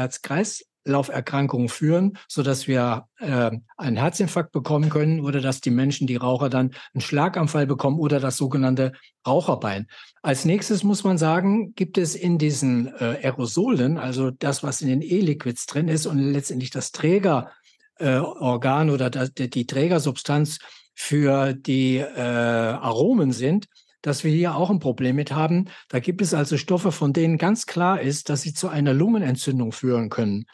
Herz-Kreislauf-Erkrankungen 0.85 1.69
führen, 1.69 2.19
sodass 2.29 2.67
wir 2.67 3.07
äh, 3.19 3.51
einen 3.77 3.97
Herzinfarkt 3.97 4.53
bekommen 4.53 4.91
können 4.91 5.21
oder 5.21 5.41
dass 5.41 5.61
die 5.61 5.71
Menschen, 5.71 6.07
die 6.07 6.17
Raucher, 6.17 6.49
dann 6.49 6.73
einen 6.95 7.01
Schlaganfall 7.01 7.67
bekommen 7.67 7.99
oder 7.99 8.21
das 8.21 8.37
sogenannte 8.37 8.93
Raucherbein. 9.27 9.87
Als 10.23 10.45
nächstes 10.45 10.83
muss 10.83 11.05
man 11.05 11.19
sagen, 11.19 11.75
gibt 11.75 11.99
es 11.99 12.15
in 12.15 12.39
diesen 12.39 12.89
äh, 12.99 13.19
Aerosolen, 13.23 13.99
also 13.99 14.31
das, 14.31 14.63
was 14.63 14.81
in 14.81 14.89
den 14.89 15.03
E-Liquids 15.03 15.67
drin 15.67 15.89
ist 15.89 16.07
und 16.07 16.19
letztendlich 16.19 16.71
das 16.71 16.93
Trägerorgan 16.93 18.89
äh, 18.89 18.93
oder 18.93 19.11
die, 19.11 19.67
Trägersubstanz 19.67 20.59
für 20.95 21.55
die 21.55 21.97
äh, 21.97 22.21
Aromen 22.21 23.33
sind, 23.33 23.67
dass 24.03 24.25
wir 24.25 24.33
hier 24.33 24.57
auch 24.57 24.71
ein 24.71 24.79
Problem 24.79 25.17
mit 25.17 25.33
haben. 25.33 25.67
Da 25.89 26.01
gibt 26.01 26.23
es 26.23 26.35
also 26.35 26.57
Stoffe, 26.57 26.93
von 26.93 27.13
denen 27.13 27.39
ganz 27.39 27.67
klar 27.67 28.01
ist, 28.01 28.29
dass 28.29 28.43
sie 28.43 28.55
zu 28.55 28.69
einer 28.69 28.95
Lungenentzündung 28.95 29.73
führen 29.73 30.09
können. 30.09 30.47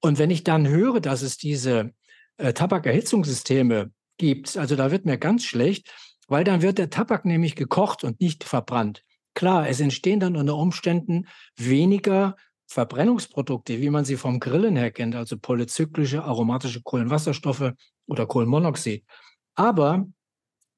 Und 0.00 0.18
wenn 0.18 0.30
ich 0.30 0.44
dann 0.44 0.68
höre, 0.68 1.00
dass 1.00 1.22
es 1.22 1.36
diese 1.36 1.92
äh, 2.36 2.52
Tabakerhitzungssysteme 2.52 3.92
gibt, 4.18 4.56
also 4.56 4.76
da 4.76 4.90
wird 4.90 5.04
mir 5.04 5.18
ganz 5.18 5.44
schlecht, 5.44 5.92
weil 6.28 6.44
dann 6.44 6.62
wird 6.62 6.78
der 6.78 6.90
Tabak 6.90 7.24
nämlich 7.24 7.56
gekocht 7.56 8.04
und 8.04 8.20
nicht 8.20 8.44
verbrannt. 8.44 9.02
Klar, 9.34 9.68
es 9.68 9.80
entstehen 9.80 10.20
dann 10.20 10.36
unter 10.36 10.56
Umständen 10.56 11.26
weniger 11.56 12.36
Verbrennungsprodukte, 12.66 13.80
wie 13.80 13.90
man 13.90 14.04
sie 14.04 14.16
vom 14.16 14.40
Grillen 14.40 14.76
her 14.76 14.90
kennt, 14.90 15.14
also 15.14 15.36
polyzyklische 15.38 16.24
aromatische 16.24 16.82
Kohlenwasserstoffe 16.82 17.72
oder 18.06 18.26
Kohlenmonoxid. 18.26 19.04
Aber 19.54 20.06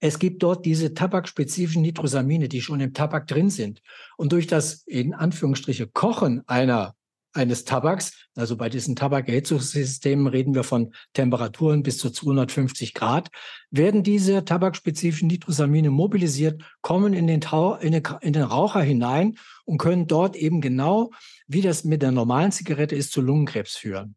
es 0.04 0.18
gibt 0.18 0.42
dort 0.42 0.66
diese 0.66 0.92
tabakspezifischen 0.92 1.80
Nitrosamine, 1.80 2.46
die 2.50 2.60
schon 2.60 2.78
im 2.80 2.92
Tabak 2.92 3.26
drin 3.26 3.48
sind. 3.48 3.80
Und 4.18 4.32
durch 4.32 4.46
das 4.46 4.82
in 4.86 5.14
Anführungsstriche 5.14 5.86
Kochen 5.86 6.46
einer 6.46 6.94
eines 7.32 7.64
Tabaks, 7.64 8.12
also 8.36 8.58
bei 8.58 8.68
diesen 8.68 8.96
Tabakerhitzungssystemen 8.96 10.26
reden 10.26 10.54
wir 10.54 10.62
von 10.62 10.92
Temperaturen 11.14 11.82
bis 11.82 11.96
zu 11.96 12.10
250 12.10 12.92
Grad, 12.92 13.30
werden 13.70 14.02
diese 14.02 14.44
tabakspezifischen 14.44 15.28
Nitrosamine 15.28 15.90
mobilisiert, 15.90 16.62
kommen 16.82 17.14
in 17.14 17.26
den, 17.26 17.40
Tau, 17.40 17.76
in, 17.76 17.92
den, 17.92 18.02
in 18.20 18.34
den 18.34 18.42
Raucher 18.42 18.82
hinein 18.82 19.38
und 19.64 19.78
können 19.78 20.06
dort 20.06 20.36
eben 20.36 20.60
genau, 20.60 21.12
wie 21.46 21.62
das 21.62 21.82
mit 21.82 22.02
der 22.02 22.12
normalen 22.12 22.52
Zigarette 22.52 22.94
ist, 22.94 23.10
zu 23.10 23.22
Lungenkrebs 23.22 23.74
führen. 23.74 24.16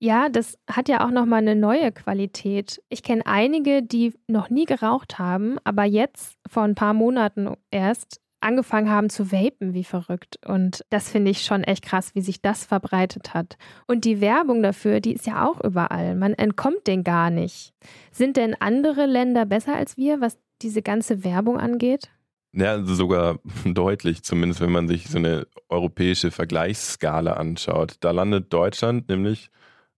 Ja, 0.00 0.28
das 0.28 0.58
hat 0.70 0.88
ja 0.88 1.06
auch 1.06 1.10
nochmal 1.10 1.40
eine 1.40 1.56
neue 1.56 1.92
Qualität. 1.92 2.82
Ich 2.88 3.02
kenne 3.02 3.26
einige, 3.26 3.82
die 3.82 4.14
noch 4.26 4.50
nie 4.50 4.64
geraucht 4.64 5.18
haben, 5.18 5.56
aber 5.64 5.84
jetzt 5.84 6.36
vor 6.48 6.64
ein 6.64 6.74
paar 6.74 6.94
Monaten 6.94 7.54
erst 7.70 8.20
angefangen 8.44 8.90
haben 8.90 9.08
zu 9.08 9.32
vapen, 9.32 9.72
wie 9.72 9.84
verrückt. 9.84 10.38
Und 10.46 10.84
das 10.90 11.10
finde 11.10 11.30
ich 11.30 11.42
schon 11.42 11.64
echt 11.64 11.84
krass, 11.84 12.14
wie 12.14 12.20
sich 12.20 12.42
das 12.42 12.64
verbreitet 12.64 13.34
hat. 13.34 13.56
Und 13.86 14.04
die 14.04 14.20
Werbung 14.20 14.62
dafür, 14.62 15.00
die 15.00 15.14
ist 15.14 15.26
ja 15.26 15.48
auch 15.48 15.64
überall. 15.64 16.14
Man 16.14 16.34
entkommt 16.34 16.86
den 16.86 17.02
gar 17.02 17.30
nicht. 17.30 17.72
Sind 18.12 18.36
denn 18.36 18.54
andere 18.60 19.06
Länder 19.06 19.46
besser 19.46 19.74
als 19.74 19.96
wir, 19.96 20.20
was 20.20 20.38
diese 20.60 20.82
ganze 20.82 21.24
Werbung 21.24 21.58
angeht? 21.58 22.10
Ja, 22.52 22.72
also 22.72 22.94
sogar 22.94 23.38
deutlich, 23.64 24.22
zumindest 24.22 24.60
wenn 24.60 24.72
man 24.72 24.86
sich 24.86 25.08
so 25.08 25.18
eine 25.18 25.46
europäische 25.68 26.30
Vergleichsskala 26.30 27.32
anschaut. 27.32 27.96
Da 28.00 28.10
landet 28.10 28.52
Deutschland 28.52 29.08
nämlich 29.08 29.50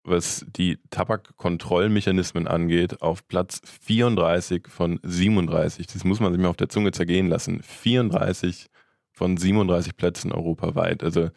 was 0.07 0.47
die 0.49 0.79
Tabakkontrollmechanismen 0.90 2.47
angeht, 2.47 3.03
auf 3.03 3.27
Platz 3.29 3.61
34 3.83 4.69
von 4.69 5.01
37. 5.03 5.87
Das 5.87 6.05
muss 6.05 6.21
man 6.21 6.33
sich 6.33 6.40
mal 6.40 6.49
auf 6.49 6.57
der 6.57 6.69
Zunge 6.69 6.92
zergehen 6.92 7.29
lassen. 7.29 7.62
34 7.62 8.69
von 9.12 9.37
37 9.37 9.97
Plätzen 9.97 10.33
europaweit. 10.33 11.03
Also 11.03 11.31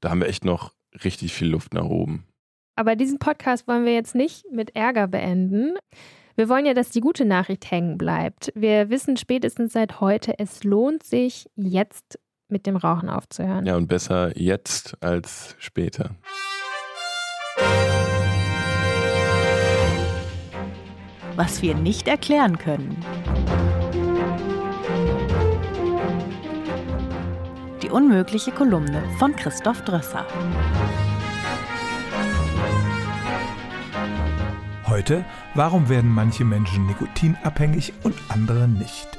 da 0.00 0.10
haben 0.10 0.20
wir 0.20 0.28
echt 0.28 0.44
noch 0.44 0.72
richtig 1.04 1.32
viel 1.32 1.48
Luft 1.48 1.74
nach 1.74 1.84
oben. 1.84 2.26
Aber 2.76 2.96
diesen 2.96 3.18
Podcast 3.18 3.66
wollen 3.66 3.84
wir 3.84 3.94
jetzt 3.94 4.14
nicht 4.14 4.44
mit 4.52 4.76
Ärger 4.76 5.08
beenden. 5.08 5.74
Wir 6.36 6.48
wollen 6.48 6.66
ja, 6.66 6.74
dass 6.74 6.90
die 6.90 7.00
gute 7.00 7.24
Nachricht 7.24 7.70
hängen 7.70 7.98
bleibt. 7.98 8.52
Wir 8.54 8.90
wissen 8.90 9.16
spätestens 9.16 9.72
seit 9.72 10.00
heute, 10.00 10.38
es 10.38 10.62
lohnt 10.62 11.02
sich, 11.02 11.50
jetzt 11.56 12.20
mit 12.48 12.66
dem 12.66 12.76
Rauchen 12.76 13.08
aufzuhören. 13.08 13.66
Ja, 13.66 13.76
und 13.76 13.88
besser 13.88 14.38
jetzt 14.38 15.02
als 15.02 15.56
später. 15.58 16.14
Was 21.38 21.62
wir 21.62 21.76
nicht 21.76 22.08
erklären 22.08 22.58
können. 22.58 22.96
Die 27.80 27.90
unmögliche 27.90 28.50
Kolumne 28.50 29.04
von 29.20 29.36
Christoph 29.36 29.82
Drösser. 29.82 30.26
Heute, 34.88 35.24
warum 35.54 35.88
werden 35.88 36.10
manche 36.12 36.44
Menschen 36.44 36.86
nikotinabhängig 36.86 37.92
und 38.02 38.16
andere 38.30 38.66
nicht? 38.66 39.17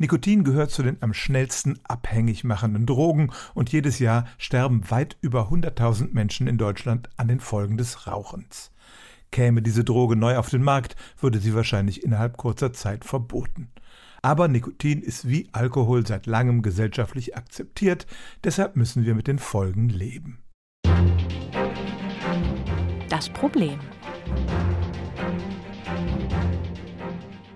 Nikotin 0.00 0.44
gehört 0.44 0.70
zu 0.70 0.82
den 0.82 0.96
am 1.02 1.12
schnellsten 1.12 1.78
abhängig 1.84 2.42
machenden 2.42 2.86
Drogen 2.86 3.30
und 3.52 3.70
jedes 3.70 3.98
Jahr 3.98 4.24
sterben 4.38 4.90
weit 4.90 5.18
über 5.20 5.50
100.000 5.50 6.14
Menschen 6.14 6.46
in 6.46 6.56
Deutschland 6.56 7.10
an 7.18 7.28
den 7.28 7.38
Folgen 7.38 7.76
des 7.76 8.06
Rauchens. 8.06 8.72
Käme 9.30 9.60
diese 9.60 9.84
Droge 9.84 10.16
neu 10.16 10.38
auf 10.38 10.48
den 10.48 10.62
Markt, 10.62 10.96
würde 11.20 11.38
sie 11.38 11.54
wahrscheinlich 11.54 12.02
innerhalb 12.02 12.38
kurzer 12.38 12.72
Zeit 12.72 13.04
verboten. 13.04 13.68
Aber 14.22 14.48
Nikotin 14.48 15.02
ist 15.02 15.28
wie 15.28 15.50
Alkohol 15.52 16.06
seit 16.06 16.24
langem 16.24 16.62
gesellschaftlich 16.62 17.36
akzeptiert, 17.36 18.06
deshalb 18.42 18.76
müssen 18.76 19.04
wir 19.04 19.14
mit 19.14 19.26
den 19.26 19.38
Folgen 19.38 19.90
leben. 19.90 20.38
Das 23.10 23.28
Problem. 23.28 23.78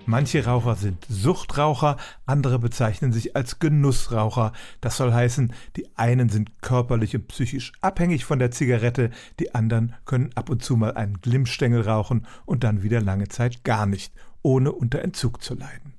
Manche 0.07 0.45
Raucher 0.45 0.75
sind 0.75 1.03
Suchtraucher, 1.09 1.97
andere 2.27 2.59
bezeichnen 2.59 3.11
sich 3.11 3.35
als 3.35 3.57
Genussraucher. 3.57 4.53
Das 4.79 4.97
soll 4.97 5.11
heißen, 5.11 5.51
die 5.75 5.87
einen 5.97 6.29
sind 6.29 6.61
körperlich 6.61 7.15
und 7.15 7.27
psychisch 7.27 7.71
abhängig 7.81 8.23
von 8.23 8.37
der 8.37 8.51
Zigarette, 8.51 9.09
die 9.39 9.55
anderen 9.55 9.95
können 10.05 10.29
ab 10.35 10.49
und 10.49 10.63
zu 10.63 10.75
mal 10.75 10.93
einen 10.93 11.21
Glimmstängel 11.21 11.81
rauchen 11.81 12.27
und 12.45 12.63
dann 12.63 12.83
wieder 12.83 13.01
lange 13.01 13.29
Zeit 13.29 13.63
gar 13.63 13.87
nicht, 13.87 14.13
ohne 14.43 14.71
unter 14.71 15.01
Entzug 15.01 15.41
zu 15.41 15.55
leiden. 15.55 15.95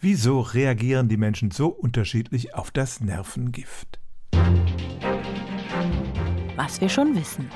Wieso 0.00 0.40
reagieren 0.40 1.08
die 1.08 1.16
Menschen 1.16 1.52
so 1.52 1.68
unterschiedlich 1.68 2.54
auf 2.54 2.72
das 2.72 3.00
Nervengift? 3.00 4.00
Was 6.56 6.80
wir 6.80 6.88
schon 6.88 7.14
wissen. 7.14 7.48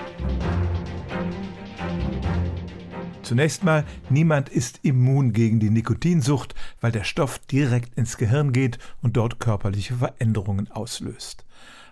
Zunächst 3.28 3.62
mal, 3.62 3.84
niemand 4.08 4.48
ist 4.48 4.80
immun 4.84 5.34
gegen 5.34 5.60
die 5.60 5.68
Nikotinsucht, 5.68 6.54
weil 6.80 6.92
der 6.92 7.04
Stoff 7.04 7.38
direkt 7.40 7.94
ins 7.94 8.16
Gehirn 8.16 8.54
geht 8.54 8.78
und 9.02 9.18
dort 9.18 9.38
körperliche 9.38 9.96
Veränderungen 9.96 10.70
auslöst. 10.70 11.44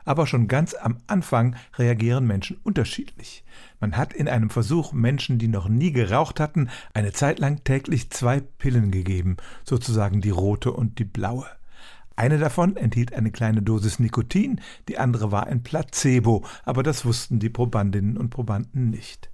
Aber 0.07 0.27
schon 0.27 0.49
ganz 0.49 0.73
am 0.73 0.97
Anfang 1.07 1.55
reagieren 1.77 2.27
Menschen 2.27 2.57
unterschiedlich. 2.63 3.45
Man 3.81 3.99
hat 3.99 4.15
in 4.15 4.29
einem 4.29 4.49
Versuch 4.49 4.95
Menschen, 4.95 5.37
die 5.39 5.49
noch 5.49 5.69
nie 5.69 5.93
geraucht 5.93 6.41
hatten, 6.41 6.71
eine 6.95 7.13
Zeit 7.13 7.39
lang 7.39 7.63
täglich 7.65 8.09
zwei 8.09 8.41
Pillen 8.41 8.91
gegeben, 8.91 9.37
sozusagen 9.63 10.23
die 10.23 10.31
rote 10.31 10.73
und 10.73 10.99
die 10.99 11.05
blaue. 11.05 11.45
Eine 12.17 12.39
davon 12.39 12.79
enthielt 12.79 13.13
eine 13.13 13.31
kleine 13.31 13.61
Dosis 13.61 13.99
Nikotin, 13.99 14.63
die 14.89 14.97
andere 14.97 15.33
war 15.33 15.49
ein 15.49 15.63
Placebo, 15.63 16.47
aber 16.65 16.83
das 16.83 17.05
wussten 17.05 17.41
die 17.41 17.51
Probandinnen 17.51 18.17
und 18.17 18.31
Probanden 18.31 18.89
nicht. 18.89 19.29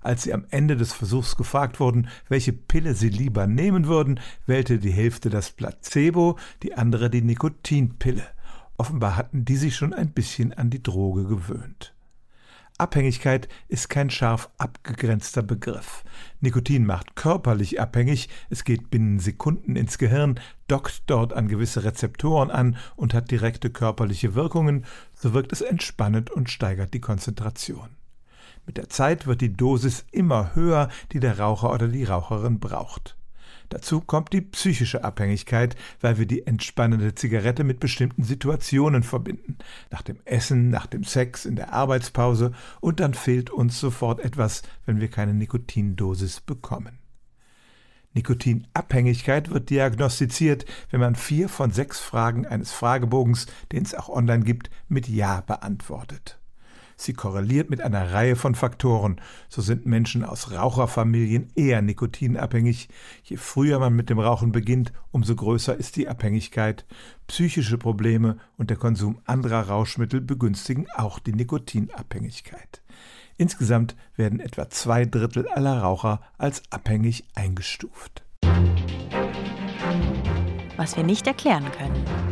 Als 0.00 0.22
sie 0.22 0.32
am 0.32 0.46
Ende 0.50 0.76
des 0.76 0.92
Versuchs 0.92 1.36
gefragt 1.36 1.78
wurden, 1.78 2.08
welche 2.28 2.52
Pille 2.52 2.94
sie 2.94 3.10
lieber 3.10 3.46
nehmen 3.46 3.86
würden, 3.86 4.18
wählte 4.46 4.78
die 4.78 4.92
Hälfte 4.92 5.28
das 5.28 5.50
Placebo, 5.50 6.38
die 6.62 6.74
andere 6.74 7.10
die 7.10 7.22
Nikotinpille. 7.22 8.24
Offenbar 8.78 9.16
hatten 9.16 9.44
die 9.44 9.56
sich 9.56 9.76
schon 9.76 9.92
ein 9.92 10.12
bisschen 10.12 10.54
an 10.54 10.70
die 10.70 10.82
Droge 10.82 11.24
gewöhnt. 11.24 11.94
Abhängigkeit 12.78 13.46
ist 13.68 13.90
kein 13.90 14.08
scharf 14.08 14.48
abgegrenzter 14.56 15.42
Begriff. 15.42 16.02
Nikotin 16.40 16.86
macht 16.86 17.14
körperlich 17.14 17.78
abhängig, 17.78 18.30
es 18.48 18.64
geht 18.64 18.88
binnen 18.88 19.20
Sekunden 19.20 19.76
ins 19.76 19.98
Gehirn, 19.98 20.40
dockt 20.66 21.02
dort 21.06 21.34
an 21.34 21.48
gewisse 21.48 21.84
Rezeptoren 21.84 22.50
an 22.50 22.78
und 22.96 23.12
hat 23.12 23.30
direkte 23.30 23.68
körperliche 23.68 24.34
Wirkungen, 24.34 24.86
so 25.12 25.34
wirkt 25.34 25.52
es 25.52 25.60
entspannend 25.60 26.30
und 26.30 26.48
steigert 26.48 26.94
die 26.94 27.02
Konzentration. 27.02 27.99
Mit 28.66 28.76
der 28.76 28.88
Zeit 28.88 29.26
wird 29.26 29.40
die 29.40 29.52
Dosis 29.52 30.04
immer 30.12 30.54
höher, 30.54 30.88
die 31.12 31.20
der 31.20 31.38
Raucher 31.38 31.72
oder 31.72 31.88
die 31.88 32.04
Raucherin 32.04 32.60
braucht. 32.60 33.16
Dazu 33.70 34.00
kommt 34.00 34.32
die 34.32 34.40
psychische 34.40 35.04
Abhängigkeit, 35.04 35.76
weil 36.00 36.18
wir 36.18 36.26
die 36.26 36.44
entspannende 36.44 37.14
Zigarette 37.14 37.62
mit 37.62 37.78
bestimmten 37.78 38.24
Situationen 38.24 39.04
verbinden. 39.04 39.58
Nach 39.90 40.02
dem 40.02 40.18
Essen, 40.24 40.70
nach 40.70 40.86
dem 40.86 41.04
Sex, 41.04 41.46
in 41.46 41.54
der 41.54 41.72
Arbeitspause 41.72 42.52
und 42.80 42.98
dann 42.98 43.14
fehlt 43.14 43.48
uns 43.48 43.78
sofort 43.78 44.18
etwas, 44.20 44.62
wenn 44.86 45.00
wir 45.00 45.08
keine 45.08 45.34
Nikotindosis 45.34 46.40
bekommen. 46.40 46.98
Nikotinabhängigkeit 48.14 49.50
wird 49.50 49.70
diagnostiziert, 49.70 50.64
wenn 50.90 50.98
man 50.98 51.14
vier 51.14 51.48
von 51.48 51.70
sechs 51.70 52.00
Fragen 52.00 52.46
eines 52.46 52.72
Fragebogens, 52.72 53.46
den 53.70 53.84
es 53.84 53.94
auch 53.94 54.08
online 54.08 54.42
gibt, 54.42 54.68
mit 54.88 55.06
Ja 55.06 55.42
beantwortet. 55.42 56.39
Sie 57.00 57.14
korreliert 57.14 57.70
mit 57.70 57.80
einer 57.80 58.12
Reihe 58.12 58.36
von 58.36 58.54
Faktoren. 58.54 59.22
So 59.48 59.62
sind 59.62 59.86
Menschen 59.86 60.22
aus 60.22 60.52
Raucherfamilien 60.52 61.48
eher 61.54 61.80
nikotinabhängig. 61.80 62.90
Je 63.22 63.38
früher 63.38 63.78
man 63.78 63.96
mit 63.96 64.10
dem 64.10 64.18
Rauchen 64.18 64.52
beginnt, 64.52 64.92
umso 65.10 65.34
größer 65.34 65.74
ist 65.74 65.96
die 65.96 66.08
Abhängigkeit. 66.08 66.84
Psychische 67.26 67.78
Probleme 67.78 68.36
und 68.58 68.68
der 68.68 68.76
Konsum 68.76 69.18
anderer 69.24 69.66
Rauschmittel 69.68 70.20
begünstigen 70.20 70.88
auch 70.94 71.18
die 71.20 71.32
Nikotinabhängigkeit. 71.32 72.82
Insgesamt 73.38 73.96
werden 74.16 74.38
etwa 74.38 74.68
zwei 74.68 75.06
Drittel 75.06 75.48
aller 75.48 75.80
Raucher 75.80 76.20
als 76.36 76.62
abhängig 76.68 77.24
eingestuft. 77.34 78.26
Was 80.76 80.98
wir 80.98 81.04
nicht 81.04 81.26
erklären 81.26 81.64
können. 81.72 82.29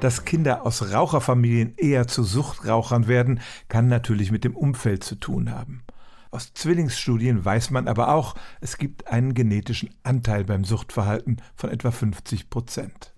Dass 0.00 0.26
Kinder 0.26 0.66
aus 0.66 0.92
Raucherfamilien 0.92 1.74
eher 1.78 2.06
zu 2.06 2.22
Suchtrauchern 2.22 3.08
werden, 3.08 3.40
kann 3.68 3.88
natürlich 3.88 4.30
mit 4.30 4.44
dem 4.44 4.54
Umfeld 4.54 5.02
zu 5.02 5.14
tun 5.14 5.50
haben. 5.50 5.82
Aus 6.30 6.52
Zwillingsstudien 6.52 7.44
weiß 7.44 7.70
man 7.70 7.88
aber 7.88 8.08
auch, 8.08 8.34
es 8.60 8.76
gibt 8.76 9.08
einen 9.08 9.32
genetischen 9.32 9.88
Anteil 10.02 10.44
beim 10.44 10.64
Suchtverhalten 10.64 11.40
von 11.54 11.70
etwa 11.70 11.90
50 11.90 12.50
Prozent. 12.50 13.14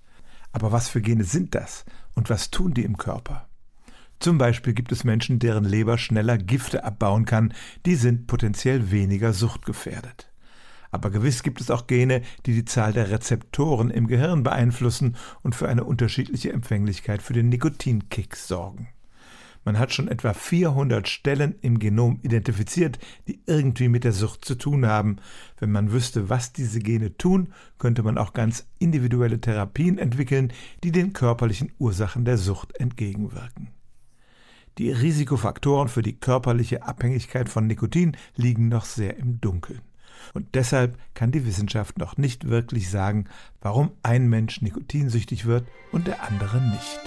Aber 0.52 0.70
was 0.70 0.88
für 0.88 1.00
Gene 1.00 1.24
sind 1.24 1.56
das 1.56 1.84
und 2.14 2.30
was 2.30 2.52
tun 2.52 2.74
die 2.74 2.84
im 2.84 2.96
Körper? 2.96 3.48
Zum 4.20 4.38
Beispiel 4.38 4.72
gibt 4.72 4.92
es 4.92 5.02
Menschen, 5.02 5.40
deren 5.40 5.64
Leber 5.64 5.98
schneller 5.98 6.38
Gifte 6.38 6.84
abbauen 6.84 7.24
kann, 7.24 7.54
die 7.86 7.96
sind 7.96 8.28
potenziell 8.28 8.92
weniger 8.92 9.32
suchtgefährdet. 9.32 10.27
Aber 10.90 11.10
gewiss 11.10 11.42
gibt 11.42 11.60
es 11.60 11.70
auch 11.70 11.86
Gene, 11.86 12.22
die 12.46 12.54
die 12.54 12.64
Zahl 12.64 12.92
der 12.92 13.10
Rezeptoren 13.10 13.90
im 13.90 14.06
Gehirn 14.06 14.42
beeinflussen 14.42 15.16
und 15.42 15.54
für 15.54 15.68
eine 15.68 15.84
unterschiedliche 15.84 16.52
Empfänglichkeit 16.52 17.22
für 17.22 17.34
den 17.34 17.48
Nikotinkick 17.48 18.36
sorgen. 18.36 18.88
Man 19.64 19.78
hat 19.78 19.92
schon 19.92 20.08
etwa 20.08 20.32
400 20.32 21.06
Stellen 21.08 21.54
im 21.60 21.78
Genom 21.78 22.20
identifiziert, 22.22 22.98
die 23.26 23.40
irgendwie 23.44 23.88
mit 23.88 24.04
der 24.04 24.12
Sucht 24.12 24.44
zu 24.44 24.54
tun 24.54 24.86
haben. 24.86 25.16
Wenn 25.58 25.70
man 25.70 25.92
wüsste, 25.92 26.30
was 26.30 26.54
diese 26.54 26.78
Gene 26.78 27.18
tun, 27.18 27.52
könnte 27.78 28.02
man 28.02 28.16
auch 28.16 28.32
ganz 28.32 28.66
individuelle 28.78 29.42
Therapien 29.42 29.98
entwickeln, 29.98 30.54
die 30.84 30.92
den 30.92 31.12
körperlichen 31.12 31.72
Ursachen 31.78 32.24
der 32.24 32.38
Sucht 32.38 32.80
entgegenwirken. 32.80 33.68
Die 34.78 34.90
Risikofaktoren 34.90 35.88
für 35.88 36.02
die 36.02 36.18
körperliche 36.18 36.84
Abhängigkeit 36.84 37.50
von 37.50 37.66
Nikotin 37.66 38.16
liegen 38.36 38.68
noch 38.68 38.86
sehr 38.86 39.18
im 39.18 39.40
Dunkeln. 39.40 39.82
Und 40.34 40.54
deshalb 40.54 40.96
kann 41.14 41.32
die 41.32 41.46
Wissenschaft 41.46 41.98
noch 41.98 42.16
nicht 42.16 42.48
wirklich 42.48 42.90
sagen, 42.90 43.26
warum 43.60 43.92
ein 44.02 44.28
Mensch 44.28 44.62
nikotinsüchtig 44.62 45.46
wird 45.46 45.66
und 45.92 46.06
der 46.06 46.22
andere 46.22 46.60
nicht. 46.60 47.00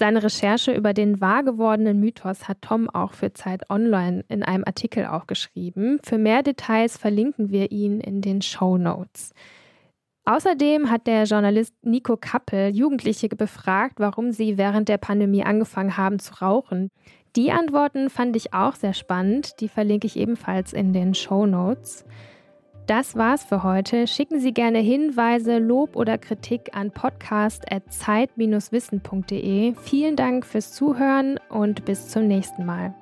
Seine 0.00 0.22
Recherche 0.22 0.72
über 0.72 0.94
den 0.94 1.20
wahrgewordenen 1.20 2.00
Mythos 2.00 2.48
hat 2.48 2.62
Tom 2.62 2.88
auch 2.88 3.12
für 3.12 3.34
Zeit 3.34 3.68
Online 3.68 4.24
in 4.28 4.42
einem 4.42 4.64
Artikel 4.64 5.04
auch 5.04 5.26
geschrieben. 5.26 5.98
Für 6.02 6.16
mehr 6.16 6.42
Details 6.42 6.96
verlinken 6.96 7.50
wir 7.50 7.70
ihn 7.70 8.00
in 8.00 8.22
den 8.22 8.40
Show 8.40 8.78
Notes. 8.78 9.34
Außerdem 10.24 10.90
hat 10.90 11.06
der 11.06 11.24
Journalist 11.24 11.74
Nico 11.82 12.16
Kappel 12.16 12.74
Jugendliche 12.74 13.28
befragt, 13.28 14.00
warum 14.00 14.32
sie 14.32 14.56
während 14.56 14.88
der 14.88 14.96
Pandemie 14.96 15.44
angefangen 15.44 15.98
haben 15.98 16.18
zu 16.18 16.32
rauchen. 16.34 16.90
Die 17.36 17.52
Antworten 17.52 18.10
fand 18.10 18.34
ich 18.36 18.52
auch 18.52 18.74
sehr 18.74 18.94
spannend. 18.94 19.60
Die 19.60 19.68
verlinke 19.68 20.06
ich 20.06 20.16
ebenfalls 20.16 20.72
in 20.72 20.92
den 20.92 21.14
Show 21.14 21.46
Notes. 21.46 22.04
Das 22.86 23.14
war's 23.14 23.44
für 23.44 23.62
heute. 23.62 24.08
Schicken 24.08 24.40
Sie 24.40 24.52
gerne 24.52 24.80
Hinweise, 24.80 25.58
Lob 25.58 25.94
oder 25.94 26.18
Kritik 26.18 26.70
an 26.72 26.90
podcast.zeit-wissen.de. 26.90 29.74
Vielen 29.80 30.16
Dank 30.16 30.44
fürs 30.44 30.72
Zuhören 30.72 31.38
und 31.48 31.84
bis 31.84 32.08
zum 32.08 32.26
nächsten 32.26 32.66
Mal. 32.66 32.92